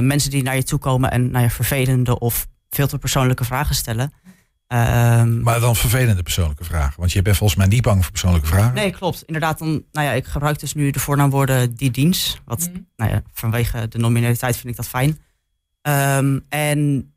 Mensen 0.00 0.30
die 0.30 0.42
naar 0.42 0.56
je 0.56 0.62
toe 0.62 0.78
komen 0.78 1.10
en 1.10 1.30
nou 1.30 1.44
ja, 1.44 1.50
vervelende 1.50 2.18
of 2.18 2.46
veel 2.70 2.86
te 2.86 2.98
persoonlijke 2.98 3.44
vragen 3.44 3.74
stellen. 3.74 4.12
Ehm, 4.68 5.40
Maar 5.42 5.60
dan 5.60 5.76
vervelende 5.76 6.22
persoonlijke 6.22 6.64
vragen. 6.64 6.94
Want 7.00 7.12
je 7.12 7.22
bent 7.22 7.36
volgens 7.36 7.58
mij 7.58 7.68
niet 7.68 7.82
bang 7.82 8.02
voor 8.02 8.10
persoonlijke 8.10 8.46
vragen. 8.46 8.74
Nee, 8.74 8.90
klopt. 8.90 9.22
Inderdaad, 9.22 9.58
dan, 9.58 9.84
nou 9.92 10.06
ja, 10.06 10.12
ik 10.12 10.26
gebruik 10.26 10.58
dus 10.58 10.74
nu 10.74 10.90
de 10.90 10.98
voornaamwoorden 10.98 11.74
die 11.74 11.90
dienst. 11.90 12.40
Wat, 12.44 12.70
nou 12.96 13.10
ja, 13.10 13.22
vanwege 13.32 13.88
de 13.88 13.98
nominaliteit 13.98 14.56
vind 14.56 14.68
ik 14.68 14.76
dat 14.76 14.88
fijn. 14.88 15.18
Ehm, 15.82 16.38
en 16.48 17.12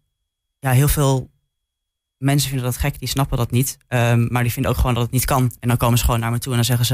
ja, 0.60 0.72
heel 0.72 0.88
veel 0.88 1.30
mensen 2.18 2.50
vinden 2.50 2.68
dat 2.68 2.78
gek, 2.78 3.00
die 3.00 3.08
snappen 3.08 3.38
dat 3.38 3.52
niet. 3.52 3.78
Ehm, 3.88 4.28
maar 4.30 4.44
die 4.44 4.52
vinden 4.52 4.72
ook 4.72 4.78
gewoon 4.78 4.94
dat 4.94 5.04
het 5.04 5.12
niet 5.12 5.26
kan. 5.26 5.52
En 5.60 5.68
dan 5.68 5.78
komen 5.78 5.98
ze 5.98 6.06
gewoon 6.06 6.20
naar 6.20 6.32
me 6.32 6.40
toe 6.40 6.52
en 6.52 6.58
dan 6.58 6.66
zeggen 6.66 6.86
ze, 6.86 6.94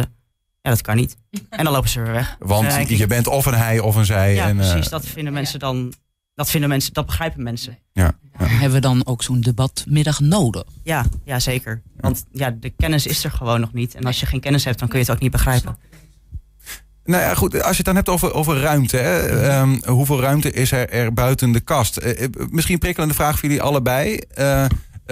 ja, 0.62 0.69
dat 0.69 0.81
kan 0.81 0.95
niet. 0.95 1.18
En 1.50 1.63
dan 1.63 1.74
lopen 1.74 1.89
ze 1.89 2.01
weer 2.01 2.12
weg. 2.12 2.36
Want 2.39 2.89
je 2.89 3.07
bent 3.07 3.27
of 3.27 3.45
een 3.45 3.53
hij 3.53 3.80
of 3.80 3.95
een 3.95 4.06
zij. 4.06 4.33
Ja, 4.33 4.48
en, 4.48 4.60
eh, 4.60 4.71
precies. 4.71 4.89
Dat 4.89 5.06
vinden 5.06 5.33
mensen 5.33 5.60
dan, 5.60 5.94
dat 6.38 6.50
vinden 6.50 6.69
mensen, 6.69 6.94
dat 6.94 7.06
begrijpen 7.06 7.44
mensen. 7.44 7.78
Hebben 8.38 8.72
we 8.72 8.80
dan 8.80 9.06
ook 9.06 9.24
zo'n 9.24 9.42
debatmiddag 9.42 10.19
nodig? 10.19 10.63
Ja, 10.84 11.06
ja, 11.24 11.39
zeker. 11.39 11.81
Want 11.95 12.25
ja, 12.31 12.51
de 12.51 12.69
kennis 12.69 13.07
is 13.07 13.24
er 13.24 13.31
gewoon 13.31 13.60
nog 13.60 13.74
niet. 13.74 13.95
En 13.95 14.04
als 14.04 14.19
je 14.19 14.25
geen 14.25 14.39
kennis 14.39 14.63
hebt, 14.63 14.80
dan 14.80 14.88
kun 14.88 15.00
je 15.00 15.06
het 15.06 15.13
ook 15.13 15.22
niet 15.22 15.31
begrijpen. 15.31 15.78
Nou 17.04 17.24
ja, 17.24 17.34
goed. 17.34 17.54
Als 17.54 17.69
je 17.69 17.75
het 17.75 17.86
dan 17.86 17.95
hebt 17.95 18.10
over, 18.10 18.34
over 18.34 18.60
ruimte. 18.60 18.98
Hè, 18.98 19.19
ehm, 19.48 19.78
hoeveel 19.86 20.22
ruimte 20.22 20.51
is 20.51 20.72
er, 20.72 20.89
er 20.89 21.13
buiten 21.13 21.51
de 21.51 21.60
kast? 21.60 21.98
Eh, 21.98 22.24
eh, 22.24 22.30
misschien 22.50 22.74
een 22.74 22.80
prikkelende 22.80 23.15
vraag 23.15 23.39
voor 23.39 23.50
jullie 23.50 23.63
allebei. 23.63 24.17
Eh, 24.17 24.65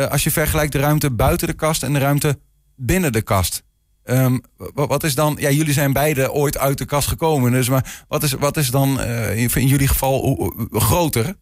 als 0.09 0.23
je 0.23 0.31
vergelijkt 0.31 0.71
de 0.71 0.79
ruimte 0.79 1.11
buiten 1.11 1.47
de 1.47 1.53
kast 1.53 1.83
en 1.83 1.93
de 1.93 1.99
ruimte 1.99 2.39
binnen 2.75 3.11
de 3.11 3.21
kast. 3.21 3.63
Ehm, 4.05 4.37
wa- 4.57 4.87
wat 4.87 5.03
is 5.03 5.15
dan... 5.15 5.37
Ja, 5.39 5.49
jullie 5.49 5.73
zijn 5.73 5.93
beide 5.93 6.31
ooit 6.31 6.57
uit 6.57 6.77
de 6.77 6.85
kast 6.85 7.07
gekomen. 7.07 7.51
Dus 7.51 7.69
maar 7.69 8.03
wat 8.07 8.23
is, 8.23 8.31
wat 8.33 8.57
is 8.57 8.69
dan 8.71 8.99
eh, 8.99 9.37
in 9.55 9.67
jullie 9.67 9.87
geval 9.87 10.53
groter? 10.71 11.35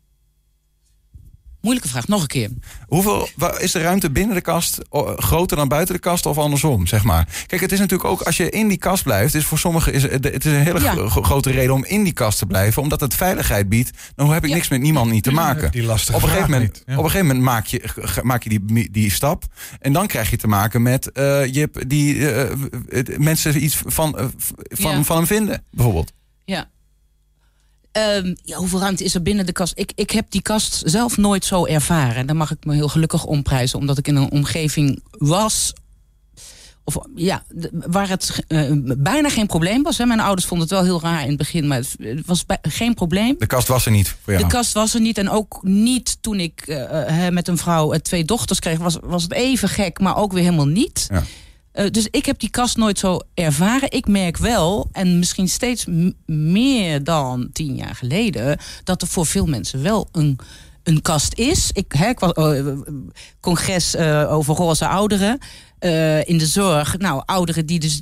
Moeilijke 1.64 1.90
vraag, 1.90 2.08
nog 2.08 2.22
een 2.22 2.28
keer. 2.28 2.50
Hoeveel 2.88 3.28
is 3.60 3.72
de 3.72 3.82
ruimte 3.82 4.12
binnen 4.12 4.36
de 4.36 4.42
kast 4.42 4.78
groter 5.16 5.58
dan 5.58 5.68
buiten 5.68 5.94
de 5.96 6.00
kast 6.02 6.26
of 6.26 6.38
andersom, 6.38 6.88
zeg 6.88 7.04
maar? 7.04 7.28
Kijk, 7.48 7.62
het 7.62 7.72
is 7.72 7.80
natuurlijk 7.80 8.10
ook 8.10 8.22
als 8.22 8.38
je 8.38 8.50
in 8.50 8.68
die 8.68 8.78
kast 8.78 9.04
blijft, 9.04 9.36
is 9.36 9.46
voor 9.46 9.58
sommigen 9.60 9.94
is 9.94 10.04
het, 10.04 10.12
het 10.24 10.46
is 10.46 10.52
een 10.52 10.60
hele 10.64 10.80
Ja. 10.82 11.10
grote 11.10 11.52
reden 11.52 11.74
om 11.74 11.86
in 11.86 12.04
die 12.04 12.14
kast 12.14 12.38
te 12.38 12.46
blijven, 12.46 12.82
omdat 12.82 13.00
het 13.00 13.14
veiligheid 13.16 13.70
biedt. 13.70 13.92
Dan 14.16 14.32
heb 14.32 14.44
ik 14.44 14.50
Ja. 14.50 14.56
niks 14.56 14.68
met 14.70 14.82
niemand 14.82 15.12
niet 15.12 15.24
te 15.24 15.32
maken. 15.32 15.72
Die 15.72 15.84
lastige 15.84 16.18
Op 16.18 16.24
een, 16.24 16.30
gegeven 16.30 16.52
moment, 16.52 16.74
niet. 16.74 16.84
Ja. 16.86 16.94
op 16.98 17.04
een 17.04 17.10
gegeven 17.12 17.28
moment 17.28 17.46
maak 17.46 17.66
je, 17.66 17.82
maak 18.24 18.44
je 18.44 18.50
die, 18.50 18.92
die 18.92 19.12
stap. 19.12 19.44
En 19.80 19.94
dan 19.94 20.08
krijg 20.08 20.30
je 20.30 20.38
te 20.38 20.48
maken 20.48 20.82
met 20.82 21.12
eh, 21.12 21.46
je 21.54 21.60
hebt 21.60 21.90
die 21.90 22.30
eh, 22.32 23.18
mensen 23.18 23.64
iets 23.64 23.82
van, 23.86 24.18
eh, 24.18 24.26
van, 24.70 24.92
Ja. 24.98 25.04
van 25.04 25.18
hem 25.18 25.28
vinden, 25.28 25.64
bijvoorbeeld. 25.72 26.12
Ja. 26.46 26.72
Ehm, 27.94 28.34
ja, 28.44 28.58
hoeveel 28.58 28.80
ruimte 28.80 29.04
is 29.04 29.16
er 29.16 29.22
binnen 29.22 29.46
de 29.46 29.52
kast? 29.52 29.74
Ik, 29.76 29.92
ik 29.96 30.12
heb 30.12 30.26
die 30.30 30.42
kast 30.42 30.82
zelf 30.86 31.18
nooit 31.18 31.46
zo 31.46 31.66
ervaren. 31.66 32.16
En 32.16 32.26
daar 32.26 32.36
mag 32.36 32.52
ik 32.52 32.66
me 32.66 32.74
heel 32.74 32.88
gelukkig 32.88 33.26
om 33.26 33.44
prijzen. 33.44 33.80
Omdat 33.80 33.98
ik 33.98 34.08
in 34.08 34.16
een 34.16 34.32
omgeving 34.32 35.04
was... 35.12 35.74
Of, 36.84 36.98
ja, 37.16 37.44
waar 37.72 38.10
het 38.10 38.44
eh, 38.48 38.72
bijna 38.98 39.30
geen 39.30 39.48
probleem 39.48 39.84
was. 39.84 39.98
Hè. 39.98 40.06
Mijn 40.06 40.20
ouders 40.20 40.48
vonden 40.48 40.68
het 40.68 40.76
wel 40.78 40.86
heel 40.86 41.02
raar 41.02 41.22
in 41.22 41.28
het 41.28 41.38
begin. 41.38 41.68
Maar 41.68 41.78
het, 41.78 42.26
was 42.26 42.46
geen 42.62 42.94
probleem. 42.94 43.36
De 43.38 43.46
kast 43.46 43.68
was 43.68 43.86
er 43.86 43.92
niet 43.92 44.16
voor 44.24 44.34
jou. 44.34 44.46
De 44.46 44.52
kast 44.52 44.74
was 44.74 44.94
er 44.94 45.02
niet. 45.02 45.18
En 45.18 45.30
ook 45.30 45.60
niet 45.62 46.18
toen 46.22 46.40
ik 46.40 46.62
eh, 46.62 47.28
eh, 47.28 47.34
met 47.34 47.48
een 47.48 47.58
vrouw 47.58 47.98
twee 47.98 48.26
dochters 48.26 48.60
kreeg. 48.60 48.78
Was, 48.78 48.98
was 49.04 49.24
het 49.24 49.34
even 49.34 49.70
gek, 49.70 50.00
maar 50.00 50.18
ook 50.18 50.34
weer 50.34 50.44
helemaal 50.44 50.68
niet. 50.68 51.08
Ja. 51.10 51.24
Eh, 51.74 51.90
dus 51.92 52.08
ik 52.12 52.26
heb 52.26 52.40
die 52.40 52.50
kast 52.50 52.78
nooit 52.78 53.00
zo 53.00 53.20
ervaren. 53.34 53.92
Ik 53.92 54.08
merk 54.08 54.38
wel, 54.38 54.90
en 54.92 55.20
misschien 55.20 55.50
steeds 55.50 55.86
meer 56.26 57.04
dan 57.04 57.50
tien 57.54 57.76
jaar 57.76 57.96
geleden... 57.96 58.58
dat 58.84 59.02
er 59.02 59.08
voor 59.08 59.26
veel 59.26 59.46
mensen 59.46 59.82
wel 59.82 60.08
een, 60.12 60.40
een 60.84 61.02
kast 61.02 61.34
is. 61.34 61.70
Ik, 61.72 61.92
hè, 61.92 62.08
ik 62.08 62.20
was, 62.20 62.32
eh, 62.32 62.66
congres 63.40 63.96
eh, 63.96 64.34
over 64.34 64.56
roze 64.56 64.88
ouderen. 64.88 65.40
in 66.26 66.38
de 66.38 66.46
zorg, 66.46 66.98
nou, 66.98 67.24
ouderen 67.26 67.66
die 67.66 67.80
dus 67.80 68.02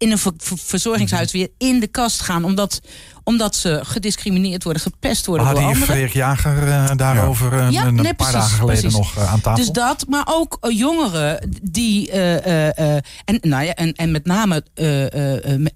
in 0.00 0.10
een 0.10 0.18
ver- 0.18 0.32
ver- 0.36 0.58
verzorgingshuis 0.58 1.32
weer 1.32 1.48
in 1.58 1.80
de 1.80 1.86
kast 1.86 2.20
gaan. 2.20 2.44
Omdat, 2.44 2.80
omdat 3.24 3.56
ze 3.56 3.80
gediscrimineerd 3.82 4.64
worden, 4.64 4.82
gepest 4.82 5.26
We 5.26 5.30
worden 5.30 5.46
door 5.46 5.62
hadden 5.62 5.78
hier. 5.78 5.86
Freek 5.86 6.12
Jager 6.12 6.68
eh, 6.68 6.90
daarover 6.96 7.52
eh, 7.52 7.70
Ja, 7.70 7.86
een 7.86 7.94
nee, 7.94 8.02
paar 8.02 8.14
precies, 8.14 8.32
dagen 8.32 8.58
geleden 8.58 8.80
precies. 8.80 8.98
nog 8.98 9.16
eh, 9.16 9.32
aan 9.32 9.40
tafel. 9.40 9.64
Dus 9.64 9.72
dat, 9.72 10.04
maar 10.08 10.26
ook 10.30 10.58
jongeren 10.68 11.50
die. 11.62 12.10
en, 12.10 13.02
nou 13.40 13.64
ja, 13.64 13.74
en, 13.74 13.92
en 13.92 14.10
met 14.10 14.24
name 14.24 14.64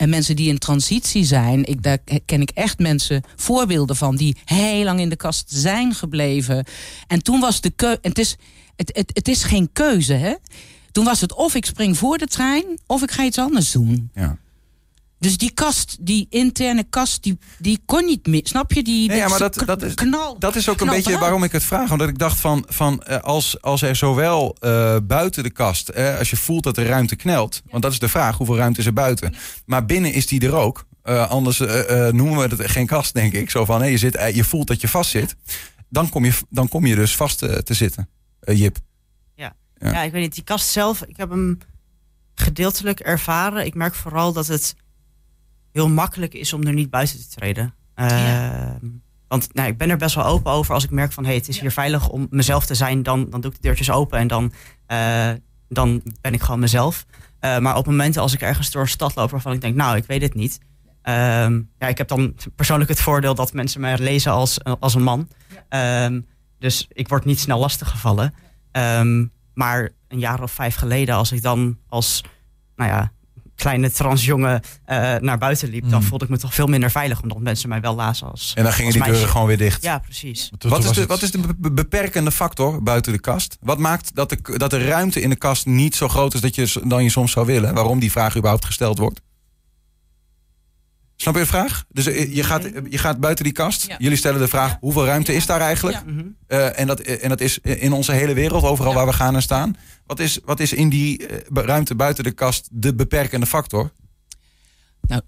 mensen 0.07 0.37
die 0.37 0.49
in 0.49 0.59
transitie 0.59 1.25
zijn. 1.25 1.65
Ik, 1.65 1.83
daar 1.83 1.99
ken 2.25 2.41
ik 2.41 2.51
echt 2.51 2.79
mensen, 2.79 3.23
voorbeelden 3.37 3.97
van, 3.97 4.17
die 4.17 4.37
heel 4.45 4.85
lang 4.85 5.01
in 5.01 5.09
de 5.09 5.17
kast 5.17 5.45
zijn 5.49 5.95
gebleven. 5.95 6.65
En 7.07 7.23
toen 7.23 7.41
was 7.41 7.61
de 7.61 7.71
keuze. 7.71 7.99
Het 8.03 8.19
is, 8.19 8.37
het, 8.77 8.91
het, 8.97 9.11
het 9.15 9.29
is 9.29 9.43
geen 9.43 9.69
keuze, 9.73 10.13
hè? 10.13 10.35
Toen 10.95 11.05
was 11.05 11.21
het 11.21 11.35
of 11.35 11.55
ik 11.55 11.65
spring 11.65 11.99
voor 11.99 12.19
de 12.19 12.27
trein, 12.27 12.65
of 12.87 13.03
ik 13.03 13.11
ga 13.11 13.25
iets 13.25 13.39
anders 13.39 13.73
doen. 13.73 14.11
Ja. 14.15 14.37
Dus 15.19 15.37
die 15.37 15.51
kast, 15.51 15.97
die 16.01 16.27
interne 16.31 16.85
kast, 16.91 17.23
die, 17.23 17.39
die 17.59 17.83
kon 17.85 18.05
niet 18.05 18.27
meer. 18.27 18.41
Snap 18.45 18.73
je? 18.73 18.83
Die, 18.83 19.09
Nee, 19.09 19.17
ja, 19.17 19.29
maar 19.29 19.39
dat, 19.39 19.63
dat, 19.67 19.83
is, 19.83 19.95
knal, 19.95 20.39
dat 20.39 20.57
is 20.57 20.69
ook 20.69 20.81
een 20.81 20.87
beetje 20.87 21.19
waarom 21.19 21.45
ik 21.45 21.53
het 21.53 21.63
vraag. 21.65 21.91
Omdat 21.91 22.09
ik 22.09 22.19
dacht 22.19 22.41
van, 22.41 22.65
van 22.69 23.03
eh, 23.03 23.21
als, 23.21 23.63
als 23.63 23.83
er 23.83 23.97
zowel 23.97 24.57
eh, 24.61 24.97
buiten 25.03 25.43
de 25.43 25.51
kast, 25.51 25.89
eh, 25.89 26.19
als 26.19 26.31
je 26.31 26.37
voelt 26.37 26.63
dat 26.63 26.75
de 26.75 26.85
ruimte 26.85 27.17
knelt. 27.17 27.63
Want 27.71 27.83
dat 27.83 27.93
is 27.93 27.99
de 27.99 28.09
vraag, 28.09 28.37
hoeveel 28.37 28.57
ruimte 28.57 28.81
is 28.81 28.87
er 28.87 28.93
buiten? 28.93 29.35
Maar 29.67 29.85
binnen 29.85 30.13
is 30.13 30.27
die 30.27 30.41
er 30.41 30.55
ook. 30.55 30.87
Anders 31.29 31.59
noemen 32.11 32.49
we 32.49 32.57
het 32.57 32.71
geen 32.71 32.87
kast, 32.87 33.15
denk 33.15 33.33
ik. 33.33 33.51
Zo 33.51 33.65
van, 33.65 33.81
hé, 33.81 33.87
je, 33.87 33.99
zit, 33.99 34.31
je 34.35 34.45
voelt 34.45 34.67
dat 34.67 34.81
je 34.81 34.89
vast 34.89 35.11
zit. 35.11 35.37
Dan 35.89 36.09
kom 36.09 36.25
je, 36.25 36.33
dan 36.51 36.69
kom 36.69 36.87
je 36.87 36.95
dus 36.95 37.17
vast 37.17 37.39
te 37.39 37.75
zitten, 37.75 38.09
Jip. 38.41 38.79
Ja. 39.77 39.91
Ja, 39.91 40.03
ik 40.03 40.13
weet 40.13 40.23
niet. 40.23 40.35
Die 40.35 40.45
kast 40.45 40.69
zelf, 40.69 41.03
ik 41.03 41.17
heb 41.17 41.31
hem 41.31 41.59
gedeeltelijk 42.35 43.01
ervaren. 43.01 43.67
Ik 43.67 43.75
merk 43.75 43.95
vooral 43.95 44.33
dat 44.33 44.47
het 44.47 44.77
heel 45.73 45.89
makkelijk 45.89 46.35
is 46.35 46.53
om 46.53 46.63
er 46.63 46.73
niet 46.73 46.91
buiten 46.91 47.19
te 47.19 47.29
treden. 47.29 47.75
Ja. 47.97 48.75
Ehm, 48.75 48.87
Want 49.29 49.55
nou, 49.55 49.69
ik 49.69 49.79
ben 49.79 49.91
er 49.91 49.97
best 49.97 50.15
wel 50.15 50.25
open 50.25 50.53
over. 50.53 50.75
Als 50.75 50.85
ik 50.85 50.91
merk 50.91 51.13
van 51.13 51.25
hey, 51.25 51.35
het 51.35 51.49
is 51.49 51.61
hier 51.61 51.71
veilig 51.71 52.09
om 52.09 52.27
mezelf 52.31 52.67
te 52.67 52.75
zijn, 52.75 53.03
dan, 53.03 53.31
dan 53.31 53.41
doe 53.41 53.51
ik 53.51 53.57
de 53.57 53.63
deurtjes 53.63 53.91
open 53.91 54.19
en 54.19 54.27
dan, 54.29 54.53
eh, 54.87 55.31
dan 55.69 56.03
ben 56.21 56.33
ik 56.33 56.43
gewoon 56.43 56.61
mezelf. 56.61 57.07
Eh, 57.41 57.59
maar 57.59 57.77
op 57.77 57.87
momenten 57.87 58.23
als 58.23 58.33
ik 58.33 58.41
ergens 58.41 58.71
door 58.71 58.83
een 58.83 58.89
stad 58.89 59.15
loop 59.15 59.31
waarvan 59.31 59.53
ik 59.53 59.61
denk, 59.61 59.77
nou, 59.77 59.97
ik 59.97 60.05
weet 60.07 60.23
het 60.23 60.35
niet. 60.35 60.59
Ehm, 61.03 61.61
ja, 61.79 61.89
ik 61.89 61.99
heb 61.99 62.09
dan 62.09 62.35
persoonlijk 62.57 62.91
het 62.91 63.01
voordeel 63.01 63.35
dat 63.35 63.53
mensen 63.53 63.81
mij 63.81 63.99
lezen 63.99 64.33
als, 64.33 64.65
als 64.65 64.95
een 64.95 65.03
man. 65.03 65.29
Ehm, 65.69 66.21
dus 66.59 66.87
ik 66.93 67.09
word 67.09 67.25
niet 67.25 67.41
snel 67.41 67.59
lastiggevallen. 67.59 68.35
Ehm, 68.71 69.25
maar 69.55 69.91
een 70.09 70.19
jaar 70.19 70.43
of 70.43 70.53
vijf 70.53 70.75
geleden, 70.75 71.15
als 71.15 71.33
ik 71.33 71.43
dan 71.43 71.79
als 71.89 72.25
nou 72.77 72.91
ja, 72.91 73.13
kleine 73.55 73.91
transjongen 73.91 74.61
eh 74.85 75.15
naar 75.17 75.39
buiten 75.39 75.69
liep, 75.69 75.91
dan 75.91 76.01
Mm. 76.01 76.07
voelde 76.07 76.25
ik 76.25 76.31
me 76.31 76.39
toch 76.39 76.55
veel 76.55 76.67
minder 76.67 76.91
veilig, 76.91 77.23
omdat 77.23 77.39
mensen 77.41 77.69
mij 77.69 77.81
wel 77.81 77.95
lazen 77.95 78.31
als. 78.31 78.53
En 78.55 78.63
dan 78.63 78.73
gingen 78.73 78.93
die 78.93 79.03
deuren 79.03 79.29
gewoon 79.29 79.47
weer 79.47 79.57
dicht. 79.59 79.83
Ja, 79.83 79.99
precies. 79.99 80.51
Toen 80.59 80.71
Wat 80.71 80.85
is, 80.85 80.91
de, 80.91 81.01
het- 81.01 81.09
wat 81.09 81.23
is 81.23 81.31
de 81.31 81.39
be- 81.59 81.73
beperkende 81.73 82.31
factor 82.31 82.83
buiten 82.83 83.13
de 83.13 83.19
kast? 83.21 83.57
Wat 83.61 83.79
maakt 83.79 84.15
dat 84.15 84.29
de, 84.29 84.39
dat 84.57 84.71
de 84.71 84.87
ruimte 84.87 85.21
in 85.21 85.31
de 85.31 85.37
kast 85.37 85.67
niet 85.67 85.95
zo 85.97 86.09
groot 86.09 86.35
is 86.35 86.41
dat 86.41 86.55
je, 86.55 86.81
dan 86.85 87.03
je 87.03 87.11
soms 87.11 87.33
zou 87.33 87.47
willen? 87.47 87.75
Waarom 87.75 87.99
die 87.99 88.11
vraag 88.11 88.37
überhaupt 88.37 88.65
gesteld 88.65 88.99
wordt? 88.99 89.21
Snap 91.17 91.35
je 91.35 91.41
de 91.41 91.47
vraag? 91.47 91.85
Dus 91.89 92.07
eh, 92.07 92.35
je 92.35 92.43
gaat, 92.43 92.63
je 92.89 92.99
gaat 92.99 93.21
buiten 93.21 93.45
die 93.45 93.53
kast. 93.53 93.87
Ja. 93.87 93.97
Jullie 93.99 94.19
stellen 94.19 94.41
de 94.41 94.49
vraag, 94.49 94.71
Ja. 94.71 94.77
hoeveel 94.81 95.05
ruimte 95.05 95.35
is 95.35 95.47
daar 95.47 95.61
eigenlijk? 95.61 96.07
Mhm. 96.07 96.25
Eh, 96.47 96.79
en, 96.79 96.87
dat, 96.87 97.01
en 97.01 97.29
dat 97.29 97.41
is 97.41 97.59
in 97.59 97.93
onze 97.93 98.13
hele 98.13 98.35
wereld, 98.35 98.65
overal 98.65 98.95
waar 98.95 99.07
we 99.07 99.13
gaan 99.13 99.35
en 99.35 99.43
staan. 99.43 99.77
Wat 100.07 100.21
is, 100.21 100.39
wat 100.45 100.61
is 100.61 100.73
in 100.73 100.89
die 100.89 101.27
eh, 101.27 101.39
ruimte 101.65 101.95
buiten 101.95 102.25
de 102.25 102.31
kast 102.31 102.69
de 102.73 102.95
beperkende 102.95 103.47
factor? 103.47 103.93
Nou, 105.01 105.23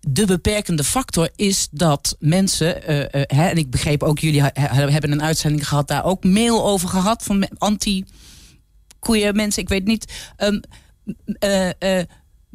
de 0.00 0.26
beperkende 0.26 0.84
factor 0.84 1.30
is 1.36 1.68
dat 1.70 2.16
mensen, 2.18 2.82
eh, 2.82 3.00
eh, 3.02 3.08
hè, 3.12 3.48
en 3.48 3.56
ik 3.56 3.70
begreep 3.70 4.02
ook, 4.02 4.18
jullie 4.18 4.42
hebben 4.54 5.12
een 5.12 5.22
uitzending 5.22 5.68
gehad, 5.68 5.88
daar 5.88 6.04
ook 6.04 6.24
mail 6.24 6.64
over 6.66 6.88
gehad 6.88 7.22
van 7.22 7.48
anti-koeien 7.58 9.36
mensen, 9.36 9.62
ik 9.62 9.68
weet 9.68 9.84
niet. 9.84 10.12
Eh, 11.38 11.70
eh, 11.98 12.04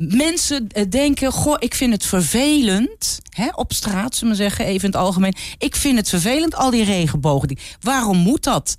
mensen 0.08 0.68
eh, 0.68 0.90
denken, 0.90 1.32
goh, 1.32 1.56
ik 1.60 1.76
vind 1.76 1.94
het 1.94 2.06
vervelend, 2.06 3.20
hè, 3.30 3.48
op 3.56 3.74
straat, 3.74 4.16
zullen 4.16 4.34
we 4.34 4.42
zeggen, 4.42 4.66
even 4.66 4.88
in 4.88 4.94
het 4.94 5.02
algemeen. 5.02 5.36
Ik 5.58 5.76
vind 5.76 5.98
het 5.98 6.10
vervelend, 6.10 6.56
al 6.56 6.70
die 6.70 6.84
regenbogen. 6.84 7.58
Waarom 7.80 8.18
moet 8.18 8.44
dat? 8.44 8.78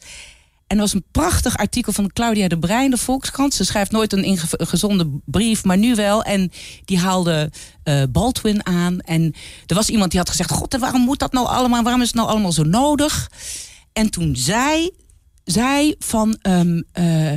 En 0.66 0.78
er 0.78 0.84
was 0.84 0.94
een 0.94 1.04
prachtig 1.10 1.56
artikel 1.56 1.92
van 1.92 2.12
Claudia 2.12 2.48
de 2.48 2.58
Brein, 2.58 2.90
de 2.90 2.96
Volkskrant. 2.96 3.54
Ze 3.54 3.64
schrijft 3.64 3.90
nooit 3.90 4.12
een 4.12 4.38
gezonde 4.48 5.20
brief, 5.24 5.64
maar 5.64 5.78
nu 5.78 5.94
wel. 5.94 6.22
En 6.22 6.52
die 6.84 6.98
haalde 6.98 7.52
eh, 7.82 8.02
Baldwin 8.10 8.66
aan. 8.66 9.00
En 9.00 9.34
er 9.66 9.74
was 9.74 9.88
iemand 9.88 10.10
die 10.10 10.20
had 10.20 10.30
gezegd: 10.30 10.50
God, 10.50 10.76
waarom 10.78 11.00
moet 11.00 11.18
dat 11.18 11.32
nou 11.32 11.46
allemaal? 11.46 11.82
Waarom 11.82 12.00
is 12.00 12.06
het 12.06 12.16
nou 12.16 12.28
allemaal 12.28 12.52
zo 12.52 12.62
nodig? 12.62 13.30
En 13.92 14.10
toen 14.10 14.36
zei 14.36 14.90
zij 15.44 15.94
van. 15.98 16.38
ehm, 16.42 16.82
eh, 16.92 17.34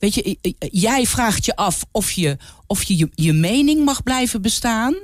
weet 0.00 0.14
je, 0.14 0.38
jij 0.70 1.06
vraagt 1.06 1.44
je 1.44 1.56
af 1.56 1.84
of 1.90 2.10
je 2.10 2.36
of 2.66 2.82
je, 2.82 2.96
je 2.96 3.08
je 3.14 3.32
mening 3.32 3.84
mag 3.84 4.02
blijven 4.02 4.42
bestaan. 4.42 4.94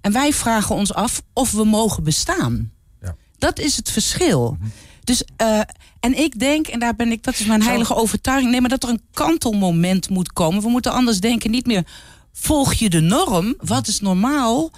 En 0.00 0.12
wij 0.12 0.32
vragen 0.32 0.74
ons 0.74 0.94
af 0.94 1.22
of 1.32 1.52
we 1.52 1.64
mogen 1.64 2.04
bestaan. 2.04 2.72
Ja. 3.02 3.16
Dat 3.38 3.58
is 3.58 3.76
het 3.76 3.90
verschil. 3.90 4.58
Dus, 5.04 5.24
eh, 5.36 5.60
en 6.00 6.18
ik 6.18 6.38
denk, 6.38 6.66
en 6.66 6.78
daar 6.78 6.96
ben 6.96 7.12
ik, 7.12 7.22
dat 7.22 7.38
is 7.38 7.46
mijn 7.46 7.62
heilige 7.62 7.94
overtuiging, 7.94 8.50
nee, 8.50 8.60
maar 8.60 8.70
dat 8.70 8.82
er 8.82 8.88
een 8.88 9.02
kantelmoment 9.12 10.08
moet 10.08 10.32
komen. 10.32 10.62
We 10.62 10.68
moeten 10.68 10.92
anders 10.92 11.20
denken, 11.20 11.50
niet 11.50 11.66
meer 11.66 11.86
volg 12.32 12.72
je 12.72 12.90
de 12.90 13.00
norm, 13.00 13.54
wat 13.58 13.88
is 13.88 14.00
normaal, 14.00 14.70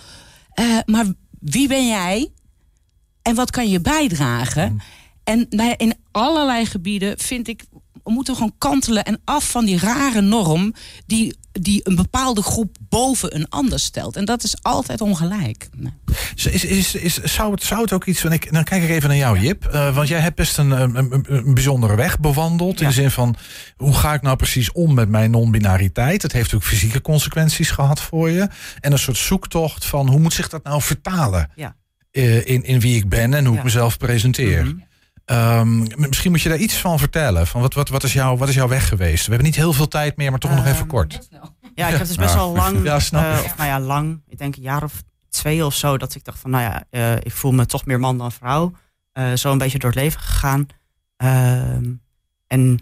eh, 0.53 0.79
maar 0.87 1.07
wie 1.41 1.69
ben 1.69 1.87
jij 1.87 2.31
en 3.23 3.35
wat 3.35 3.51
kan 3.51 3.69
je 3.69 3.81
bijdragen? 3.81 4.81
En 5.25 5.47
nou 5.51 5.69
ja, 5.69 5.79
in 5.79 5.95
allerlei 6.11 6.67
gebieden 6.67 7.19
vind 7.19 7.49
ik, 7.49 7.65
we 8.05 8.11
moeten 8.13 8.35
gewoon 8.35 8.55
kantelen 8.59 9.05
en 9.05 9.21
af 9.25 9.51
van 9.51 9.65
die 9.65 9.79
rare 9.79 10.21
norm 10.21 10.75
die, 11.07 11.37
die 11.53 11.81
een 11.85 11.97
bepaalde 11.97 12.43
groep 12.43 12.77
boven 12.89 13.35
een 13.35 13.49
ander 13.49 13.81
stelt. 13.81 14.17
En 14.17 14.25
dat 14.25 14.43
is 14.43 14.57
altijd 14.63 15.01
ongelijk. 15.01 15.69
Nee. 15.77 15.93
Is, 16.35 16.65
is, 16.65 16.95
is, 16.95 17.23
zou, 17.23 17.53
het, 17.53 17.63
zou 17.63 17.81
het 17.81 17.93
ook 17.93 18.05
iets 18.05 18.21
van. 18.21 18.33
Ik, 18.33 18.53
dan 18.53 18.65
kijk 18.65 18.83
ik 18.83 18.89
even 18.89 19.09
naar 19.09 19.19
jou, 19.19 19.39
Jip. 19.41 19.65
Eh, 19.65 19.95
want 19.95 20.09
jij 20.09 20.21
hebt 20.21 20.37
best 20.37 20.59
een, 20.59 20.71
een, 20.71 21.25
een, 21.29 21.55
bijzondere 21.55 21.95
weg 21.97 22.21
bewandeld. 22.21 22.81
In 22.81 22.87
de 22.87 22.93
zin 22.93 23.11
van. 23.11 23.37
Hoe 23.77 23.95
ga 23.95 24.15
ik 24.15 24.23
nou 24.23 24.37
precies 24.37 24.73
om 24.73 24.95
met 24.95 25.09
mijn 25.09 25.31
non-binariteit? 25.31 26.23
Het 26.23 26.33
heeft 26.33 26.55
ook 26.55 26.63
fysieke 26.63 27.01
consequenties 27.01 27.71
gehad 27.71 28.01
voor 28.01 28.31
je. 28.31 28.49
En 28.81 28.93
een 28.93 28.99
soort 28.99 29.17
zoektocht 29.17 29.85
van. 29.85 30.09
Hoe 30.09 30.21
moet 30.21 30.33
zich 30.33 30.49
dat 30.49 30.65
nou 30.65 30.83
vertalen? 30.83 31.51
Ja. 31.55 31.77
eh, 32.11 32.47
in, 32.47 32.65
in 32.65 32.81
wie 32.81 32.97
ik 32.97 33.09
ben 33.09 33.35
en 33.35 33.45
hoe 33.45 33.57
ik 33.57 33.65
mezelf 33.65 33.97
presenteer. 33.97 34.65
Mhm. 34.65 34.75
M- 35.27 35.87
misschien 35.97 36.31
moet 36.31 36.43
je 36.43 36.49
daar 36.49 36.59
iets 36.59 36.75
van 36.77 36.99
vertellen. 36.99 37.47
Van 37.47 37.61
wat, 37.61 37.75
wat, 37.75 37.89
wat, 37.89 38.03
is 38.03 38.13
jouw, 38.13 38.37
wat 38.37 38.49
is 38.49 38.55
jouw 38.55 38.69
weg 38.69 38.89
geweest? 38.89 39.25
We 39.25 39.29
hebben 39.33 39.47
niet 39.47 39.57
heel 39.57 39.73
veel 39.73 39.89
tijd 39.89 40.17
meer, 40.17 40.31
maar 40.31 40.39
toch 40.39 40.51
nog 40.55 40.67
even 40.67 40.77
Ehm, 40.79 40.87
kort. 40.87 41.29
Ja, 41.75 41.89
ik 41.89 41.97
heb 41.97 42.07
dus 42.07 42.17
best 42.27 42.35
wel 42.35 42.53
lang, 42.53 42.85
Ja, 42.85 43.01
snap 43.01 43.25
eh, 43.25 43.41
of 43.45 43.57
nou 43.57 43.69
ja, 43.69 43.81
lang, 43.81 44.23
ik 44.29 44.39
denk 44.39 44.57
een 44.57 44.63
jaar 44.63 44.83
of 44.83 45.03
twee 45.29 45.65
of 45.65 45.75
zo, 45.75 45.99
dat 45.99 46.15
ik 46.15 46.25
dacht 46.25 46.39
van, 46.39 46.51
nou 46.51 46.63
ja, 46.63 46.85
eh, 46.91 47.17
ik 47.17 47.33
voel 47.33 47.53
me 47.53 47.67
toch 47.67 47.87
meer 47.87 48.01
man 48.01 48.19
dan 48.19 48.33
vrouw. 48.33 48.73
Eh, 49.13 49.33
zo 49.33 49.53
een 49.53 49.59
beetje 49.59 49.79
door 49.79 49.91
het 49.91 49.99
leven 49.99 50.21
gegaan. 50.21 50.67
Ehm, 51.17 51.91
en 52.47 52.79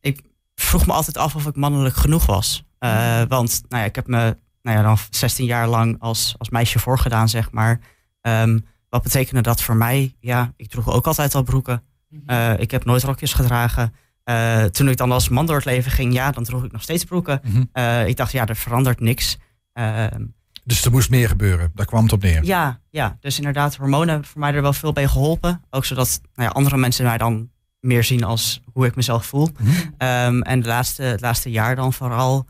ik 0.00 0.20
vroeg 0.54 0.86
me 0.86 0.92
altijd 0.92 1.16
af 1.16 1.34
of 1.34 1.46
ik 1.46 1.56
mannelijk 1.56 1.94
genoeg 1.96 2.26
was. 2.26 2.64
Eh, 2.78 3.22
want, 3.28 3.62
nou 3.68 3.82
ja, 3.82 3.88
ik 3.88 3.94
heb 3.94 4.06
me, 4.06 4.36
nou 4.62 4.76
ja, 4.76 4.82
dan 4.82 4.98
16 5.10 5.46
jaar 5.46 5.68
lang 5.68 5.96
als, 6.00 6.34
als 6.38 6.48
meisje 6.50 6.78
voorgedaan, 6.78 7.28
zeg 7.28 7.50
maar. 7.50 7.80
Ehm, 8.20 8.58
wat 8.92 9.02
betekende 9.02 9.40
dat 9.40 9.62
voor 9.62 9.76
mij? 9.76 10.14
Ja, 10.20 10.52
ik 10.56 10.68
droeg 10.68 10.90
ook 10.92 11.06
altijd 11.06 11.34
al 11.34 11.42
broeken. 11.42 11.82
Eh, 12.26 12.58
ik 12.58 12.70
heb 12.70 12.84
nooit 12.84 13.02
rokjes 13.02 13.32
gedragen. 13.32 13.94
Eh, 14.24 14.64
toen 14.64 14.88
ik 14.88 14.96
dan 14.96 15.12
als 15.12 15.28
man 15.28 15.46
door 15.46 15.56
het 15.56 15.64
leven 15.64 15.90
ging, 15.90 16.12
ja, 16.12 16.30
dan 16.30 16.44
droeg 16.44 16.64
ik 16.64 16.72
nog 16.72 16.82
steeds 16.82 17.04
broeken. 17.04 17.40
Mhm. 17.44 17.62
Eh, 17.72 18.06
ik 18.06 18.16
dacht, 18.16 18.32
ja, 18.32 18.46
er 18.46 18.56
verandert 18.56 19.00
niks. 19.00 19.38
Ehm, 19.72 20.24
Dus 20.64 20.84
er 20.84 20.90
moest 20.90 21.10
meer 21.10 21.28
gebeuren. 21.28 21.70
Daar 21.74 21.86
kwam 21.86 22.02
het 22.02 22.12
op 22.12 22.22
neer. 22.22 22.44
ja, 22.44 22.80
ja, 22.90 23.16
dus 23.20 23.36
inderdaad, 23.36 23.76
hormonen 23.76 24.08
hebben 24.08 24.28
voor 24.28 24.40
mij 24.40 24.52
er 24.54 24.62
wel 24.62 24.72
veel 24.72 24.92
bij 24.92 25.08
geholpen. 25.08 25.62
Ook 25.70 25.84
zodat 25.84 26.20
nou 26.34 26.48
ja, 26.48 26.54
andere 26.54 26.76
mensen 26.76 27.04
mij 27.04 27.18
dan 27.18 27.50
meer 27.80 28.04
zien 28.04 28.24
als 28.24 28.60
hoe 28.72 28.86
ik 28.86 28.94
mezelf 28.96 29.26
voel. 29.26 29.48
Mhm. 29.58 29.70
Ehm, 29.98 30.40
en 30.40 30.60
de 30.60 30.68
laatste, 30.68 31.02
het 31.02 31.20
laatste 31.20 31.50
jaar 31.50 31.76
dan 31.76 31.92
vooral 31.92 32.46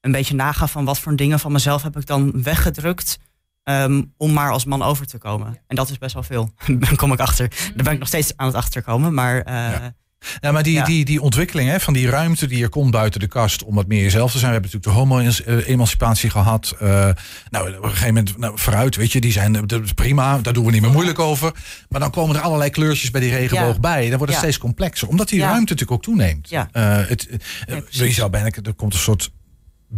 een 0.00 0.12
beetje 0.12 0.34
nagaan 0.34 0.68
van 0.68 0.84
wat 0.84 0.98
voor 0.98 1.16
dingen 1.16 1.38
van 1.40 1.52
mezelf 1.52 1.82
heb 1.82 1.96
ik 1.96 2.06
dan 2.06 2.42
weggedrukt. 2.42 3.18
Ehm, 3.64 4.02
om 4.16 4.32
maar 4.32 4.50
als 4.50 4.64
man 4.64 4.82
over 4.82 5.06
te 5.06 5.18
komen. 5.18 5.58
En 5.66 5.76
dat 5.76 5.90
is 5.90 5.98
best 5.98 6.14
wel 6.14 6.22
veel. 6.22 6.50
Daar 6.78 6.96
kom 6.96 7.12
ik 7.12 7.20
achter. 7.20 7.48
Daar 7.74 7.84
ben 7.84 7.92
ik 7.92 7.98
nog 7.98 8.08
steeds 8.08 8.32
aan 8.36 8.46
het 8.46 8.56
achterkomen. 8.56 9.14
Maar 9.14 9.40
eh, 9.42 9.54
Ja. 9.54 9.94
Ja, 10.40 10.52
maar 10.52 10.62
die, 10.62 10.72
Ja. 10.72 10.84
die, 10.84 11.04
die 11.04 11.20
ontwikkeling 11.20 11.68
hè, 11.70 11.80
van 11.80 11.92
die 11.92 12.08
ruimte 12.10 12.46
die 12.46 12.62
er 12.62 12.68
komt 12.68 12.90
buiten 12.90 13.20
de 13.20 13.26
kast 13.26 13.64
om 13.64 13.74
wat 13.74 13.86
meer 13.86 14.02
jezelf 14.02 14.32
te 14.32 14.38
zijn. 14.38 14.52
We 14.52 14.58
hebben 14.60 14.70
natuurlijk 14.80 15.10
de 15.10 15.14
homo-emancipatie 15.46 16.30
gehad. 16.30 16.74
Eh, 16.80 17.08
nou, 17.50 17.76
op 17.76 17.82
een 17.82 17.88
gegeven 17.90 18.06
moment, 18.14 18.38
nou, 18.38 18.58
vooruit, 18.58 18.96
weet 18.96 19.12
je, 19.12 19.20
die 19.20 19.32
zijn 19.32 19.52
dat 19.52 19.82
is 19.82 19.92
prima. 19.92 20.38
Daar 20.38 20.52
doen 20.52 20.64
we 20.64 20.70
niet 20.72 20.80
meer 20.80 20.90
moeilijk 20.90 21.18
over. 21.18 21.52
Maar 21.88 22.00
dan 22.00 22.10
komen 22.10 22.36
er 22.36 22.42
allerlei 22.42 22.70
kleurtjes 22.70 23.10
bij 23.10 23.20
die 23.20 23.30
regenboog 23.30 23.74
Ja. 23.74 23.80
bij. 23.80 24.00
Dan 24.08 24.18
wordt 24.18 24.32
het 24.32 24.32
Ja. 24.32 24.38
steeds 24.38 24.58
complexer, 24.58 25.08
omdat 25.08 25.28
die 25.28 25.38
Ja. 25.38 25.44
ruimte 25.44 25.60
natuurlijk 25.72 25.90
ook 25.90 26.02
toeneemt. 26.02 26.48
Ja. 26.48 26.68
Eh, 26.72 26.96
het, 27.08 27.28
Ja, 27.66 28.04
je 28.04 28.12
zou 28.12 28.30
bijna, 28.30 28.48
er 28.62 28.74
komt 28.74 28.92
een 28.94 28.98
soort 29.00 29.30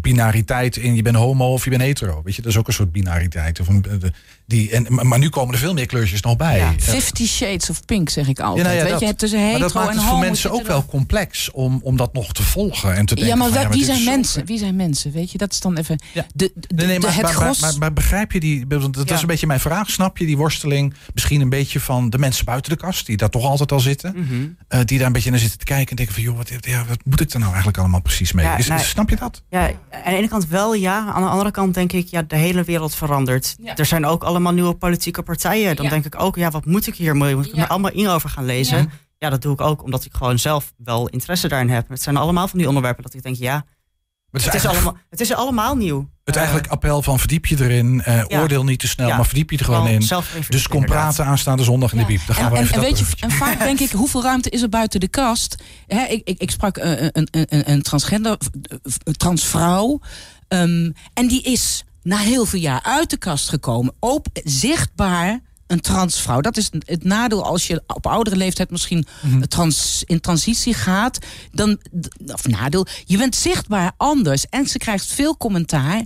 binariteit 0.01 0.77
in 0.77 0.95
je 0.95 1.03
bent 1.03 1.17
homo 1.17 1.53
of 1.53 1.65
je 1.65 1.71
bent 1.71 1.83
hetero. 1.83 2.21
Weet 2.25 2.35
je, 2.37 2.43
dat 2.43 2.51
is 2.51 2.59
ook 2.59 2.67
een 2.67 2.73
soort 2.73 2.93
binariteit. 2.93 3.61
Of 3.61 3.69
een, 3.69 3.83
de- 3.83 4.13
die, 4.47 4.71
en, 4.71 4.87
maar 4.89 5.07
maar 5.07 5.19
nu 5.19 5.29
komen 5.29 5.55
er 5.55 5.61
veel 5.61 5.75
meer 5.75 5.87
kleurtjes 5.87 6.21
nog 6.21 6.37
bij. 6.37 6.57
Ja. 6.59 6.67
Eh, 6.73 6.79
Fifty 6.79 7.27
Shades 7.27 7.71
of 7.71 7.85
Pink, 7.85 8.09
zeg 8.09 8.29
ik 8.29 8.41
altijd. 8.41 8.65
nou 8.65 8.77
ja, 8.77 8.83
Weet 8.83 8.91
dat. 8.93 9.01
je, 9.01 9.07
het 9.07 9.19
tussen 9.19 9.39
maar 9.39 9.49
hetero 9.49 9.65
dat 9.67 9.75
maakt 9.75 9.89
en 9.91 9.97
het 9.99 10.07
voor 10.09 10.19
mensen 10.19 10.51
ook 10.51 10.67
wel 10.67 10.85
complex 10.87 11.51
om, 11.51 11.81
om 11.83 11.97
dat 11.97 12.13
nog 12.13 12.33
te 12.33 12.43
volgen 12.43 12.95
en 12.97 13.07
te 13.07 13.15
denken. 13.15 13.33
Ja, 13.33 13.39
maar 13.51 13.63
van, 13.63 13.71
wie 13.73 13.85
zijn 13.85 13.99
zo- 13.99 14.11
mensen? 14.11 14.47
Wie 14.47 14.59
zijn 14.59 14.77
mensen? 14.77 15.13
Weet 15.13 15.31
je, 15.31 15.39
dat 15.39 15.53
is 15.53 15.61
dan 15.61 15.77
even. 15.77 15.99
De, 16.13 16.25
de, 16.35 16.53
Nee, 16.75 16.87
nee, 16.87 16.99
de- 17.01 17.07
maar, 17.07 17.15
het 17.15 17.23
maar, 17.23 17.33
gros. 17.33 17.61
maar, 17.61 17.75
maar 17.79 17.93
begrijp 17.93 18.33
je 18.33 18.41
die? 18.41 18.67
Dat 18.67 19.11
is 19.11 19.21
een 19.21 19.27
beetje 19.27 19.47
mijn 19.47 19.61
vraag. 19.61 19.91
Snap 19.91 20.19
je 20.19 20.27
die 20.27 20.37
worsteling? 20.37 20.95
Misschien 21.15 21.41
een 21.41 21.49
beetje 21.49 21.81
van 21.81 22.11
de 22.11 22.19
mensen 22.19 22.45
buiten 22.45 22.71
de 22.73 22.79
kast, 22.79 23.07
die 23.07 23.17
daar 23.17 23.31
toch 23.31 23.45
altijd 23.45 23.73
al 23.73 23.81
zitten. 23.81 24.15
Mhm. 24.17 24.47
eh, 24.69 24.81
die 24.85 24.99
daar 24.99 25.07
een 25.07 25.13
beetje 25.13 25.31
naar 25.31 25.39
zitten 25.39 25.59
te 25.59 25.65
kijken 25.65 25.91
en 25.91 25.97
denken 25.97 26.15
van, 26.15 26.25
joh, 26.25 26.37
wat, 26.37 26.51
ja, 26.61 26.85
wat 26.89 26.99
moet 27.05 27.21
ik 27.21 27.31
er 27.31 27.37
nou 27.39 27.49
eigenlijk 27.49 27.79
allemaal 27.79 28.03
precies 28.03 28.33
mee? 28.33 28.47
Is- 28.59 28.67
nou, 28.67 28.81
snap 28.81 29.11
je 29.11 29.17
dat? 29.17 29.43
Ja, 29.51 29.71
aan 29.91 30.13
de 30.13 30.19
ene 30.19 30.29
kant 30.29 30.47
wel, 30.49 30.75
ja. 30.75 31.07
Aan 31.13 31.23
de 31.23 31.29
andere 31.29 31.51
kant 31.51 31.75
denk 31.75 31.93
ik, 31.93 32.07
ja, 32.07 32.23
de 32.23 32.37
hele 32.37 32.63
wereld 32.63 32.95
verandert. 32.95 33.57
Ja. 33.63 33.77
Er 33.77 33.87
zijn 33.87 34.07
ook 34.07 34.23
allemaal 34.25 34.53
nieuwe 34.53 34.75
politieke 34.75 35.23
partijen. 35.23 35.77
Dan 35.77 35.85
Ja. 35.85 35.91
denk 35.91 36.05
ik 36.05 36.21
ook, 36.21 36.37
ja, 36.37 36.51
wat 36.51 36.65
moet 36.65 36.87
ik 36.87 36.95
hier? 36.95 37.15
Moet 37.17 37.47
ik 37.47 37.57
er 37.57 37.67
allemaal 37.69 37.91
in 37.93 38.09
over 38.09 38.29
gaan 38.29 38.45
lezen? 38.45 38.91
Ja. 39.19 39.31
Dat 39.31 39.43
doe 39.43 39.53
ik 39.53 39.61
ook 39.61 39.83
omdat 39.83 40.05
ik 40.05 40.15
gewoon 40.15 40.39
zelf 40.39 40.73
wel 40.77 41.09
interesse 41.09 41.49
daarin 41.49 41.69
heb. 41.71 41.89
Het 41.89 42.03
zijn 42.03 42.17
allemaal 42.17 42.49
van 42.49 42.59
die 42.59 42.69
onderwerpen 42.69 43.03
dat 43.03 43.15
ik 43.15 43.23
denk, 43.23 43.37
ja, 43.37 43.65
het 44.43 44.47
is, 44.47 44.53
het 44.53 44.55
is 44.55 44.65
eigenlijk, 44.65 44.75
allemaal, 44.97 45.03
het 45.11 45.21
is 45.21 45.33
allemaal 45.35 45.77
nieuw. 45.77 46.09
het 46.25 46.35
Eh, 46.35 46.41
eigenlijk 46.43 46.73
appel 46.73 47.03
van 47.03 47.19
verdiep 47.19 47.47
je 47.47 47.57
erin. 47.65 48.03
eh, 48.03 48.23
Ja. 48.29 48.41
Oordeel 48.41 48.65
niet 48.65 48.79
te 48.79 48.89
snel, 48.89 49.09
Ja. 49.09 49.17
maar 49.17 49.25
verdiep 49.27 49.51
je 49.51 49.59
er 49.59 49.65
gewoon 49.65 49.89
in. 49.89 49.99
Dus 49.99 50.09
kom 50.69 50.81
inderdaad. 50.81 50.87
praten 50.89 51.25
aanstaande 51.27 51.63
zondag 51.65 51.93
in 51.93 51.99
de 51.99 52.05
biep. 52.05 52.21
Dan 52.27 52.37
gaan 52.37 52.45
en, 52.45 52.51
we 52.51 52.57
en, 52.57 52.63
even 52.63 52.75
en 52.75 52.81
dat 52.81 52.91
weet 52.91 53.09
je, 53.09 53.17
en 53.21 53.31
vaak 53.31 53.59
denk 53.69 53.81
ik, 53.81 53.91
hoeveel 53.91 54.23
ruimte 54.23 54.51
is 54.51 54.63
er 54.63 54.69
buiten 54.69 55.01
de 55.01 55.09
kast? 55.09 55.63
Hè, 55.87 56.05
ik, 56.05 56.21
ik, 56.29 56.41
ik 56.41 56.51
sprak 56.51 56.77
eh, 56.77 56.91
een, 56.91 57.29
een, 57.31 57.47
een, 57.49 57.71
een 57.71 57.83
transgender, 57.83 58.37
transvrouw. 59.17 60.01
ehm, 60.49 60.91
en 61.15 61.27
die 61.29 61.43
is 61.43 61.85
na 62.03 62.17
heel 62.19 62.47
veel 62.47 62.61
jaar 62.61 62.83
uit 62.83 63.11
de 63.11 63.17
kast 63.17 63.49
gekomen. 63.49 63.95
Op, 63.99 64.27
zichtbaar 64.45 65.41
een 65.67 65.81
transvrouw. 65.81 66.41
Dat 66.41 66.57
is 66.57 66.71
het 66.87 67.05
nadeel 67.05 67.45
als 67.45 67.67
je 67.67 67.83
op 67.87 68.07
oudere 68.07 68.37
leeftijd 68.37 68.71
misschien 68.71 69.07
trans, 69.49 70.03
in 70.07 70.21
transitie 70.21 70.75
gaat. 70.75 71.19
Dan, 71.53 71.81
of 72.27 72.47
nadeel, 72.47 72.87
je 73.05 73.17
bent 73.17 73.37
zichtbaar 73.37 73.93
anders. 73.97 74.47
En 74.49 74.67
ze 74.67 74.79
krijgt 74.79 75.07
veel 75.07 75.37
commentaar. 75.37 76.03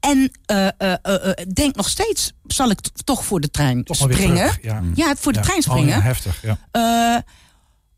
En 0.00 0.30
eh, 0.46 0.66
eh, 0.66 0.92
eh, 1.02 1.32
denk 1.52 1.74
nog 1.76 1.88
steeds, 1.88 2.32
zal 2.46 2.70
ik 2.70 2.80
toch 3.04 3.24
voor 3.24 3.40
de 3.40 3.50
trein 3.50 3.84
Toch 3.84 3.96
springen? 3.96 4.36
terug. 4.36 4.58
Ja. 4.62 4.82
Ja, 4.94 5.14
voor 5.16 5.32
de 5.32 5.38
Ja. 5.38 5.44
trein 5.44 5.58
Oh, 5.58 5.64
springen. 5.64 5.96
ja, 5.96 6.00
heftig, 6.02 6.42
ja. 6.42 7.24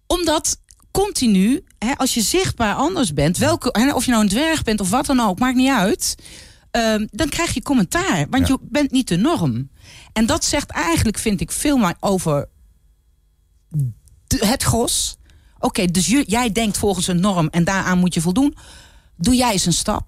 Omdat 0.06 0.60
continu, 0.90 1.64
hè, 1.78 1.92
als 1.96 2.14
je 2.14 2.20
zichtbaar 2.20 2.74
anders 2.74 3.12
bent, 3.12 3.38
welke, 3.38 3.68
hè, 3.72 3.92
of 3.92 4.04
je 4.04 4.10
nou 4.10 4.22
een 4.22 4.28
dwerg 4.28 4.62
bent 4.62 4.80
of 4.80 4.90
wat 4.90 5.06
dan 5.06 5.20
ook, 5.20 5.38
maakt 5.38 5.56
niet 5.56 5.70
uit. 5.70 6.14
Ehm, 6.70 7.06
dan 7.10 7.28
krijg 7.28 7.54
je 7.54 7.62
commentaar, 7.62 8.26
want 8.30 8.48
Ja. 8.48 8.56
je 8.60 8.66
bent 8.70 8.90
niet 8.90 9.08
de 9.08 9.16
norm. 9.16 9.70
En 10.12 10.26
dat 10.26 10.44
zegt 10.44 10.70
eigenlijk, 10.70 11.18
vind 11.18 11.40
ik, 11.40 11.52
veel 11.52 11.76
meer 11.76 11.94
over 12.00 12.48
de- 14.26 14.46
het 14.46 14.62
gros. 14.62 15.16
Oké, 15.58 15.86
dus 15.86 16.06
je- 16.06 16.24
jij 16.26 16.52
denkt 16.52 16.78
volgens 16.78 17.06
een 17.06 17.20
norm 17.20 17.48
en 17.48 17.64
daaraan 17.64 17.98
moet 17.98 18.14
je 18.14 18.20
voldoen. 18.20 18.56
Doe 19.16 19.34
jij 19.34 19.52
eens 19.52 19.66
een 19.66 19.72
stap. 19.72 20.04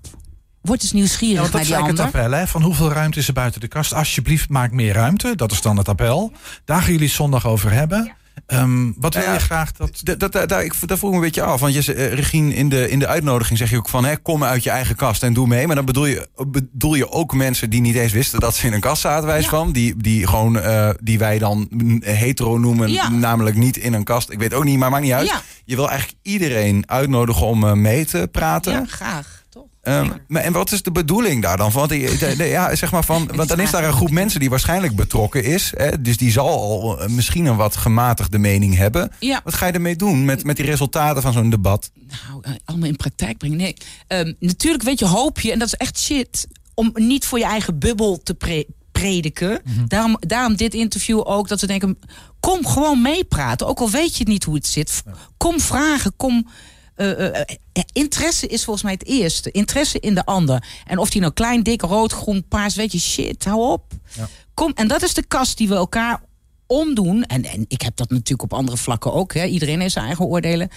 Word 0.60 0.82
eens 0.82 0.90
Ja, 0.90 0.96
nieuwsgierig 0.96 1.42
dat 1.42 1.52
naar 1.52 1.60
is 1.60 1.66
die 1.66 1.76
eigenlijk 1.76 2.04
ander. 2.06 2.20
het 2.20 2.24
appel, 2.30 2.38
hè? 2.40 2.46
Van 2.46 2.62
hoeveel 2.62 2.92
ruimte 2.92 3.18
is 3.18 3.28
er 3.28 3.32
buiten 3.34 3.60
de 3.60 3.68
kast? 3.68 3.92
Alsjeblieft, 3.94 4.48
maak 4.48 4.70
meer 4.72 4.92
ruimte. 4.94 5.36
Dat 5.36 5.52
is 5.52 5.60
dan 5.62 5.76
het 5.76 5.88
appel. 5.88 6.32
Daar 6.64 6.80
gaan 6.82 6.92
jullie 6.92 7.06
het 7.06 7.16
zondag 7.16 7.46
over 7.46 7.70
hebben. 7.72 8.12
Ehm, 8.52 8.90
wat 8.96 9.14
wil 9.14 9.22
Ja. 9.22 9.32
je 9.32 9.38
graag 9.38 9.72
dat... 9.72 10.00
Dat, 10.02 10.18
dat, 10.20 10.32
dat, 10.32 10.48
daar, 10.48 10.64
ik, 10.64 10.74
daar 10.86 10.98
vroeg 10.98 11.10
ik 11.10 11.16
me 11.18 11.22
een 11.24 11.30
beetje 11.32 11.42
af. 11.42 11.60
Want 11.60 11.84
je, 11.84 11.94
eh, 11.94 12.12
Regine, 12.12 12.54
in 12.54 12.68
de, 12.68 12.90
in 12.90 12.98
de 12.98 13.06
uitnodiging 13.06 13.58
zeg 13.58 13.70
je 13.70 13.76
ook 13.76 13.88
van... 13.88 14.04
Hè, 14.04 14.16
kom 14.16 14.44
uit 14.44 14.62
je 14.64 14.70
eigen 14.70 14.96
kast 14.96 15.22
en 15.22 15.32
doe 15.32 15.46
mee. 15.46 15.66
Maar 15.66 15.76
dan 15.76 15.84
bedoel 15.84 16.06
je, 16.06 16.28
bedoel 16.46 16.94
je 16.94 17.10
ook 17.10 17.34
mensen 17.34 17.70
die 17.70 17.80
niet 17.80 17.94
eens 17.96 18.12
wisten... 18.12 18.40
dat 18.40 18.54
ze 18.56 18.66
in 18.66 18.72
een 18.72 18.80
kast 18.80 19.00
zaten, 19.02 19.26
wijs 19.26 19.44
Ja. 19.44 19.50
van. 19.50 19.72
Die, 19.72 19.94
die, 19.96 20.26
gewoon, 20.26 20.58
eh, 20.60 20.90
die 21.02 21.18
wij 21.18 21.38
dan 21.38 21.68
hetero 22.00 22.58
noemen. 22.58 22.90
Ja. 22.92 23.08
Namelijk 23.08 23.56
niet 23.56 23.76
in 23.76 23.92
een 23.92 24.04
kast. 24.04 24.30
Ik 24.30 24.38
weet 24.38 24.54
ook 24.54 24.64
niet, 24.64 24.78
maar 24.78 24.90
maakt 24.90 25.02
niet 25.02 25.12
uit. 25.12 25.28
Ja. 25.28 25.42
Je 25.64 25.76
wil 25.76 25.88
eigenlijk 25.88 26.18
iedereen 26.22 26.82
uitnodigen 26.86 27.46
om 27.46 27.64
eh, 27.64 27.72
mee 27.72 28.04
te 28.04 28.28
praten. 28.32 28.72
Ja, 28.72 28.84
graag. 28.88 29.41
Ehm, 29.82 30.10
maar, 30.28 30.42
en 30.42 30.52
wat 30.52 30.72
is 30.72 30.82
de 30.82 30.92
bedoeling 30.92 31.42
daar 31.42 31.56
dan 31.56 31.72
van? 31.72 31.88
De- 31.88 32.36
ja, 32.48 32.74
zeg 32.74 32.92
maar 32.92 33.04
van, 33.04 33.28
want 33.34 33.48
dan 33.48 33.60
is 33.60 33.70
daar 33.70 33.84
een 33.84 33.92
groep 33.92 34.10
mensen 34.10 34.40
die 34.40 34.50
waarschijnlijk 34.50 34.96
betrokken 34.96 35.44
is. 35.44 35.72
Hè, 35.76 36.02
dus 36.02 36.16
die 36.16 36.30
zal 36.30 36.48
al 36.48 37.00
eh, 37.00 37.08
misschien 37.08 37.44
een 37.46 37.56
wat 37.56 37.76
gematigde 37.76 38.38
mening 38.38 38.76
hebben. 38.76 39.10
Ja. 39.18 39.40
Wat 39.44 39.54
ga 39.54 39.66
je 39.66 39.72
ermee 39.72 39.96
doen 39.96 40.24
met, 40.24 40.44
met 40.44 40.56
die 40.56 40.64
resultaten 40.66 41.22
van 41.22 41.32
zo'n 41.32 41.50
debat? 41.50 41.90
nou, 42.28 42.40
eh, 42.42 42.52
allemaal 42.64 42.88
in 42.88 42.96
praktijk 42.96 43.38
brengen. 43.38 43.56
Nee, 43.56 43.74
Ehm, 44.06 44.32
natuurlijk 44.38 44.84
weet 44.84 44.98
je, 44.98 45.06
hoop 45.06 45.40
je, 45.40 45.52
en 45.52 45.58
dat 45.58 45.68
is 45.68 45.74
echt 45.74 45.98
shit, 45.98 46.46
om 46.74 46.90
niet 46.94 47.26
voor 47.26 47.38
je 47.38 47.44
eigen 47.44 47.78
bubbel 47.78 48.20
te 48.22 48.34
pre- 48.34 48.64
prediken. 48.92 49.60
daarom, 49.88 50.16
daarom 50.20 50.56
dit 50.56 50.74
interview 50.74 51.20
ook, 51.24 51.48
dat 51.48 51.60
ze 51.60 51.66
denken, 51.66 51.98
kom 52.40 52.66
gewoon 52.66 53.02
meepraten. 53.02 53.66
Ook 53.66 53.78
al 53.78 53.90
weet 53.90 54.16
je 54.16 54.24
niet 54.24 54.44
hoe 54.44 54.54
het 54.54 54.66
zit. 54.66 55.02
Kom 55.36 55.60
vragen, 55.60 56.12
kom... 56.16 56.46
eh, 56.94 57.26
eh, 57.26 57.40
eh, 57.72 57.82
interesse 57.92 58.46
is 58.46 58.64
volgens 58.64 58.84
mij 58.84 58.92
het 58.92 59.06
eerste. 59.06 59.50
Interesse 59.50 60.00
in 60.00 60.14
de 60.14 60.24
ander. 60.24 60.64
En 60.86 60.98
of 60.98 61.10
die 61.10 61.20
nou 61.20 61.32
klein, 61.32 61.62
dik, 61.62 61.82
rood, 61.82 62.12
groen, 62.12 62.44
paars, 62.48 62.74
weet 62.74 62.92
je, 62.92 62.98
shit, 63.00 63.44
hou 63.44 63.72
op. 63.72 63.92
Ja. 64.16 64.28
Kom, 64.54 64.72
en 64.74 64.88
dat 64.88 65.02
is 65.02 65.14
de 65.14 65.24
kast 65.26 65.56
die 65.56 65.68
we 65.68 65.74
elkaar 65.74 66.22
omdoen. 66.66 67.24
En, 67.24 67.44
en 67.44 67.64
ik 67.68 67.82
heb 67.82 67.96
dat 67.96 68.10
natuurlijk 68.10 68.42
op 68.42 68.58
andere 68.58 68.76
vlakken 68.76 69.12
ook. 69.12 69.34
Hè. 69.34 69.44
Iedereen 69.44 69.80
heeft 69.80 69.92
zijn 69.92 70.06
eigen 70.06 70.24
oordelen. 70.24 70.68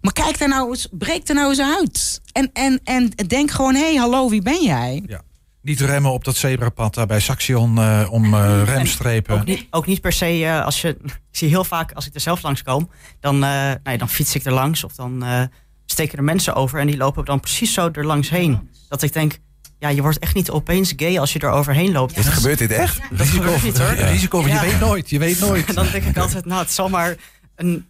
Maar 0.00 0.12
kijk 0.12 0.38
daar 0.38 0.48
nou 0.48 0.70
eens, 0.70 0.88
breek 0.90 1.28
er 1.28 1.34
nou 1.34 1.48
eens 1.48 1.60
uit. 1.60 2.20
En, 2.32 2.50
en, 2.52 2.80
en 2.84 3.12
denk 3.26 3.50
gewoon, 3.50 3.74
hé, 3.74 3.80
hey, 3.80 3.94
hallo, 3.94 4.28
wie 4.28 4.42
ben 4.42 4.62
jij? 4.62 5.02
Ja. 5.06 5.22
Niet 5.68 5.80
remmen 5.80 6.10
op 6.12 6.24
dat 6.24 6.36
zebrapad 6.36 6.94
daar 6.94 7.06
bij 7.06 7.20
Saxion 7.20 7.78
eh, 7.78 8.08
om 8.10 8.34
eh, 8.34 8.62
remstrepen. 8.64 9.34
Ook 9.34 9.44
niet, 9.44 9.66
ook 9.70 9.86
niet 9.86 10.00
per 10.00 10.12
se 10.12 10.44
eh, 10.44 10.64
als 10.64 10.80
je. 10.80 10.88
Ik 11.04 11.20
zie 11.30 11.48
heel 11.48 11.64
vaak 11.64 11.92
als 11.92 12.06
ik 12.06 12.14
er 12.14 12.20
zelf 12.20 12.42
langs 12.42 12.62
kom, 12.62 12.90
dan, 13.20 13.34
eh, 13.34 13.40
nou 13.40 13.78
ja, 13.84 13.96
dan 13.96 14.08
fiets 14.08 14.34
ik 14.34 14.44
er 14.44 14.52
langs 14.52 14.84
of 14.84 14.92
dan 14.94 15.24
eh, 15.24 15.42
steken 15.86 16.18
er 16.18 16.24
mensen 16.24 16.54
over 16.54 16.80
en 16.80 16.86
die 16.86 16.96
lopen 16.96 17.24
dan 17.24 17.40
precies 17.40 17.72
zo 17.72 17.88
er 17.92 18.06
langs 18.06 18.30
heen. 18.30 18.70
Dat 18.88 19.02
ik 19.02 19.12
denk, 19.12 19.38
ja, 19.78 19.88
je 19.88 20.02
wordt 20.02 20.18
echt 20.18 20.34
niet 20.34 20.50
opeens 20.50 20.92
gay 20.96 21.18
als 21.18 21.32
je 21.32 21.38
er 21.38 21.50
overheen 21.50 21.92
loopt. 21.92 22.16
Is, 22.16 22.26
gebeurt 22.26 22.58
dit 22.58 22.70
echt? 22.70 23.00
Risico, 23.10 23.42
gebeurt 23.42 23.62
niet, 23.62 23.78
hoor. 23.78 23.96
Ja, 23.96 24.06
risico, 24.06 24.40
je 24.40 24.48
Ja. 24.48 24.60
weet 24.60 24.80
nooit. 24.80 25.10
Je 25.10 25.18
weet 25.18 25.40
nooit. 25.46 25.66
En 25.68 25.74
dan 25.74 25.86
denk 25.92 26.04
ik 26.04 26.16
altijd, 26.16 26.44
nou, 26.44 26.60
het 26.60 26.72
zal 26.72 26.88
maar 26.88 27.16
een, 27.56 27.86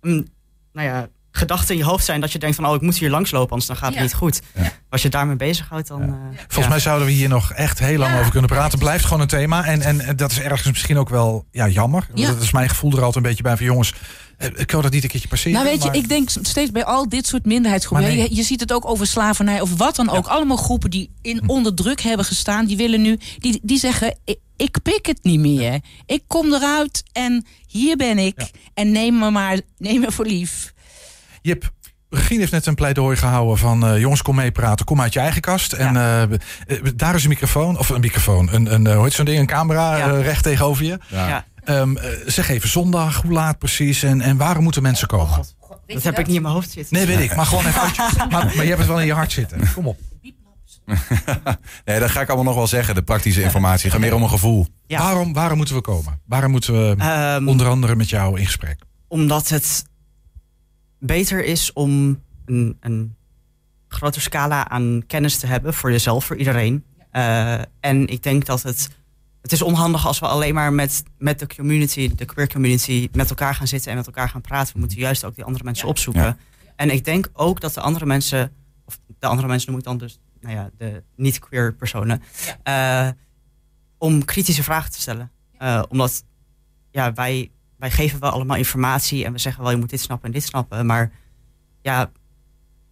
een 0.00 0.30
nou 0.72 0.88
ja, 0.88 1.08
gedachte 1.38 1.72
in 1.72 1.78
je 1.78 1.84
hoofd 1.84 2.04
zijn 2.04 2.20
dat 2.20 2.32
je 2.32 2.38
denkt 2.38 2.56
van, 2.56 2.66
oh, 2.66 2.74
ik 2.74 2.80
moet 2.80 2.96
hier 2.98 3.10
langslopen, 3.10 3.50
anders 3.50 3.66
dan 3.66 3.76
gaat 3.76 3.86
het 3.88 3.96
Ja. 3.96 4.02
niet 4.02 4.14
goed. 4.14 4.40
Als 4.90 5.02
je 5.02 5.08
daarmee 5.08 5.36
bezighoudt, 5.36 5.88
dan. 5.88 6.02
eh, 6.02 6.08
Volgens 6.36 6.56
ja. 6.64 6.68
mij 6.68 6.80
zouden 6.80 7.06
we 7.06 7.12
hier 7.12 7.28
nog 7.28 7.52
echt 7.52 7.78
heel 7.78 7.98
lang 7.98 8.18
over 8.18 8.30
kunnen 8.30 8.50
praten. 8.50 8.78
Blijft 8.78 9.04
gewoon 9.04 9.20
een 9.20 9.26
thema. 9.28 9.64
En, 9.64 9.80
en, 9.82 10.16
dat 10.16 10.30
is 10.30 10.40
ergens 10.40 10.68
misschien 10.68 10.98
ook 10.98 11.08
wel 11.08 11.44
ja, 11.50 11.68
jammer. 11.68 12.08
Ja. 12.14 12.26
Dat 12.26 12.42
is 12.42 12.50
mijn 12.50 12.68
gevoel 12.68 12.90
er 12.90 12.96
altijd 13.02 13.16
een 13.16 13.22
beetje 13.22 13.42
bij. 13.42 13.56
Van 13.56 13.66
jongens, 13.66 13.92
eh, 14.36 14.48
ik 14.56 14.70
wil 14.70 14.82
dat 14.82 14.92
niet 14.92 15.02
een 15.02 15.08
keertje 15.08 15.28
passeren. 15.28 15.52
Nou 15.52 15.64
weet 15.66 15.82
je, 15.82 15.88
maar- 15.88 15.96
ik 15.96 16.08
denk 16.08 16.28
steeds 16.42 16.70
bij 16.70 16.84
al 16.84 17.08
dit 17.08 17.26
soort 17.26 17.44
minderheidsgroepen. 17.46 18.06
Nee. 18.08 18.16
je, 18.18 18.34
je 18.36 18.42
ziet 18.42 18.60
het 18.60 18.72
ook 18.72 18.86
over 18.88 19.06
slavernij 19.06 19.60
of 19.60 19.76
wat 19.76 19.96
dan 19.96 20.10
ook. 20.10 20.26
Allemaal 20.26 20.56
groepen 20.56 20.90
die 20.90 21.10
in 21.22 21.38
Hm. 21.38 21.48
onder 21.50 21.74
druk 21.74 22.00
hebben 22.00 22.26
gestaan. 22.26 22.66
Die 22.66 22.76
willen 22.76 23.02
nu, 23.02 23.18
die, 23.38 23.60
die 23.62 23.78
zeggen, 23.78 24.18
ik, 24.24 24.38
ik 24.56 24.82
pik 24.82 25.06
het 25.06 25.18
niet 25.22 25.40
meer. 25.40 25.80
Ik 26.06 26.22
kom 26.26 26.54
eruit 26.54 27.02
en 27.12 27.46
hier 27.66 27.96
ben 27.96 28.18
ik. 28.18 28.40
Ja. 28.40 28.46
En 28.74 28.92
neem 28.92 29.18
me 29.18 29.30
maar, 29.30 29.60
neem 29.78 30.00
me 30.00 30.12
voor 30.12 30.26
lief. 30.26 30.72
Jip, 31.42 31.70
Regine 32.10 32.40
heeft 32.40 32.52
net 32.52 32.66
een 32.66 32.74
pleidooi 32.74 33.16
gehouden 33.16 33.58
van... 33.58 33.86
eh, 33.86 33.98
jongens, 33.98 34.22
kom 34.22 34.34
meepraten, 34.36 34.84
kom 34.84 35.00
uit 35.00 35.12
je 35.12 35.20
eigen 35.20 35.40
kast. 35.40 35.72
En 35.72 35.96
eh, 35.96 36.22
eh, 36.22 36.28
daar 36.96 37.14
is 37.14 37.22
een 37.22 37.28
microfoon, 37.28 37.78
of 37.78 37.88
een 37.88 38.00
microfoon, 38.00 38.48
een, 38.52 38.74
een, 38.74 38.92
hoe 38.94 39.04
heet 39.04 39.12
zo'n 39.12 39.24
ding, 39.24 39.38
een 39.38 39.46
camera 39.46 39.96
Ja. 39.96 40.06
recht 40.20 40.42
tegenover 40.42 40.84
je. 40.84 40.98
Ja. 41.08 41.44
Ehm, 41.64 41.96
eh, 41.96 42.10
zeg 42.26 42.48
even 42.48 42.68
zondag, 42.68 43.22
hoe 43.22 43.32
laat 43.32 43.58
precies 43.58 44.02
en, 44.02 44.20
en 44.20 44.36
waarom 44.36 44.62
moeten 44.62 44.82
mensen 44.82 45.08
komen? 45.08 45.26
God, 45.28 45.54
dat 45.86 46.02
heb 46.02 46.18
ik 46.18 46.26
niet 46.26 46.36
in 46.36 46.42
mijn 46.42 46.54
hoofd 46.54 46.70
zitten. 46.70 46.96
Nee, 46.96 47.06
weet 47.06 47.18
ik, 47.20 47.36
maar 47.36 47.46
gewoon 47.46 47.66
even 47.66 47.80
uit 47.80 47.96
je- 47.96 48.02
maar, 48.30 48.44
maar 48.44 48.54
je 48.54 48.60
hebt 48.68 48.78
het 48.78 48.86
wel 48.88 49.00
in 49.00 49.06
je 49.06 49.12
hart 49.12 49.32
zitten. 49.32 49.72
Kom 49.74 49.86
op. 49.86 49.98
Nee, 51.84 52.00
dat 52.00 52.10
ga 52.10 52.20
ik 52.20 52.26
allemaal 52.28 52.44
nog 52.46 52.54
wel 52.54 52.66
zeggen, 52.66 52.94
de 52.94 53.02
praktische 53.02 53.42
informatie. 53.42 53.82
Het 53.82 53.92
gaat 53.92 54.00
meer 54.00 54.14
om 54.14 54.22
een 54.22 54.28
gevoel. 54.28 54.66
Ja. 54.86 54.98
Waarom, 55.02 55.32
waarom 55.32 55.56
moeten 55.56 55.74
we 55.74 55.80
komen? 55.80 56.20
Waarom 56.26 56.50
moeten 56.50 56.72
we 56.74 56.94
Ehm, 56.98 57.48
onder 57.48 57.68
andere 57.68 57.96
met 57.96 58.08
jou 58.08 58.38
in 58.38 58.44
gesprek? 58.46 58.78
Omdat 59.08 59.48
het 59.48 59.84
beter 60.98 61.44
is 61.44 61.72
om 61.72 62.22
een, 62.44 62.76
een 62.80 63.16
grotere 63.88 64.22
scala 64.22 64.68
aan 64.68 65.02
kennis 65.06 65.38
te 65.38 65.46
hebben 65.46 65.74
voor 65.74 65.90
jezelf, 65.90 66.24
voor 66.24 66.36
iedereen. 66.36 66.84
Eh, 67.10 67.60
en 67.80 68.06
ik 68.06 68.22
denk 68.22 68.46
dat 68.46 68.62
het. 68.62 68.96
Het 69.42 69.52
is 69.52 69.62
onhandig 69.62 70.06
als 70.06 70.18
we 70.18 70.26
alleen 70.26 70.54
maar 70.54 70.72
met, 70.72 71.02
met 71.18 71.38
de 71.38 71.46
community, 71.46 72.14
de 72.14 72.24
queer 72.24 72.48
community, 72.48 73.08
met 73.12 73.30
elkaar 73.30 73.54
gaan 73.54 73.66
zitten 73.66 73.90
en 73.90 73.96
met 73.96 74.06
elkaar 74.06 74.28
gaan 74.28 74.40
praten. 74.40 74.72
We 74.74 74.78
moeten 74.80 74.98
juist 74.98 75.24
ook 75.24 75.34
die 75.34 75.44
andere 75.44 75.64
mensen 75.64 75.88
opzoeken. 75.88 76.22
Ja. 76.22 76.36
En 76.76 76.90
ik 76.90 77.04
denk 77.04 77.28
ook 77.32 77.60
dat 77.60 77.74
de 77.74 77.80
andere 77.80 78.06
mensen, 78.06 78.52
of 78.84 78.98
de 79.18 79.26
andere 79.26 79.48
mensen 79.48 79.70
noem 79.70 79.78
ik 79.78 79.86
dan 79.86 79.98
dus, 79.98 80.18
nou 80.40 80.54
ja, 80.54 80.70
de 80.78 81.02
niet-queer 81.16 81.74
personen, 81.74 82.22
eh, 82.62 83.08
om 83.98 84.24
kritische 84.24 84.62
vragen 84.62 84.90
te 84.90 85.00
stellen. 85.00 85.30
Eh, 85.58 85.82
omdat 85.88 86.24
ja, 86.90 87.12
wij, 87.12 87.50
wij 87.78 87.90
geven 87.90 88.20
wel 88.20 88.30
allemaal 88.30 88.56
informatie 88.56 89.24
en 89.24 89.32
we 89.32 89.38
zeggen 89.38 89.62
wel 89.62 89.70
je 89.70 89.78
moet 89.78 89.90
dit 89.90 90.00
snappen 90.00 90.26
en 90.26 90.32
dit 90.32 90.42
snappen. 90.42 90.86
Maar 90.86 91.12
ja, 91.82 92.00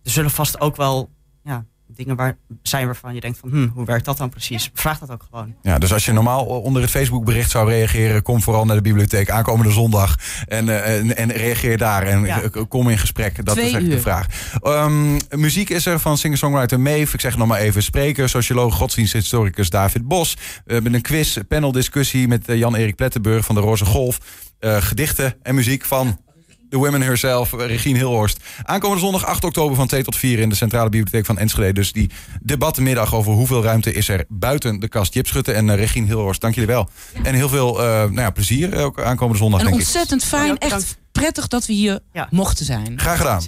er 0.02 0.10
zullen 0.10 0.30
vast 0.30 0.60
ook 0.60 0.76
wel 0.76 1.10
ja, 1.42 1.64
dingen 1.88 2.16
waar, 2.16 2.36
zijn 2.62 2.86
waarvan 2.86 3.14
je 3.14 3.20
denkt 3.20 3.38
van, 3.38 3.48
hm, 3.50 3.66
hoe 3.74 3.84
werkt 3.84 4.04
dat 4.04 4.16
dan 4.18 4.28
precies? 4.28 4.70
Vraag 4.74 4.98
dat 4.98 5.10
ook 5.10 5.22
gewoon. 5.30 5.54
Ja, 5.62 5.78
dus 5.78 5.92
als 5.92 6.04
je 6.04 6.12
normaal 6.12 6.44
onder 6.44 6.82
het 6.82 6.90
Facebook 6.90 7.24
bericht 7.24 7.50
zou 7.50 7.68
reageren, 7.70 8.22
kom 8.22 8.42
vooral 8.42 8.64
naar 8.64 8.76
de 8.76 8.82
bibliotheek 8.82 9.30
aankomende 9.30 9.72
zondag 9.72 10.16
en, 10.46 10.68
eh, 10.68 10.98
en, 10.98 11.16
en 11.16 11.32
reageer 11.32 11.78
daar 11.78 12.02
en 12.02 12.24
Ja. 12.24 12.42
eh, 12.42 12.62
kom 12.68 12.88
in 12.88 12.98
gesprek. 12.98 13.44
Dat 13.44 13.54
Twee 13.54 13.66
is 13.68 13.74
echt 13.74 13.90
de 13.90 14.00
vraag. 14.00 14.26
Ehm, 14.62 15.18
muziek 15.30 15.70
is 15.70 15.86
er 15.86 15.98
van 16.00 16.18
singer-songwriter 16.18 16.80
Maeve. 16.80 17.14
Ik 17.14 17.20
zeg 17.20 17.36
nog 17.36 17.48
maar 17.48 17.60
even. 17.60 17.82
Spreker, 17.82 18.28
socioloog, 18.28 18.74
godsdiensthistoricus 18.74 19.70
David 19.70 20.08
Bos. 20.08 20.36
We 20.64 20.72
hebben 20.72 20.94
een 20.94 21.02
quiz, 21.02 21.38
paneldiscussie 21.48 22.28
met 22.28 22.48
eh, 22.48 22.58
Jan-Erik 22.58 22.96
Plettenburg 22.96 23.44
van 23.44 23.54
de 23.54 23.60
Roze 23.60 23.84
Golf. 23.84 24.18
Gedichten 24.60 25.34
en 25.42 25.54
muziek 25.54 25.84
van 25.84 26.20
de 26.68 26.76
women 26.76 27.02
herself, 27.02 27.52
eh, 27.52 27.66
Regine 27.66 27.98
Hilhorst. 27.98 28.38
Aankomende 28.62 29.02
zondag 29.02 29.24
8 29.26 29.44
oktober 29.44 29.76
van 29.76 29.86
2 29.86 30.02
tot 30.02 30.16
4 30.16 30.38
in 30.38 30.48
de 30.48 30.54
Centrale 30.54 30.88
Bibliotheek 30.88 31.26
van 31.26 31.38
Enschede. 31.38 31.72
Dus 31.72 31.92
die 31.92 32.10
debattenmiddag 32.42 33.14
over 33.14 33.32
hoeveel 33.32 33.62
ruimte 33.62 33.92
is 33.92 34.08
er 34.08 34.24
buiten 34.28 34.80
de 34.80 34.88
kast. 34.88 35.14
Jip 35.14 35.26
Schutte 35.26 35.52
en 35.52 35.70
eh, 35.70 35.76
Regine 35.76 36.06
Hilhorst, 36.06 36.40
dank 36.40 36.54
jullie 36.54 36.68
wel. 36.70 36.88
En 37.22 37.34
heel 37.34 37.48
veel 37.48 37.78
eh, 37.82 37.86
nou 37.86 38.20
ja, 38.20 38.30
plezier 38.30 38.76
ook 38.84 39.02
aankomende 39.02 39.38
zondag, 39.38 39.60
En 39.60 39.66
denk 39.66 39.78
ik. 39.78 39.84
ontzettend 39.86 40.24
fijn, 40.24 40.58
echt 40.58 40.96
prettig 41.12 41.46
dat 41.48 41.66
we 41.66 41.72
hier 41.72 42.00
Ja. 42.12 42.28
mochten 42.30 42.64
zijn. 42.64 42.98
Graag 43.00 43.16
gedaan. 43.16 43.42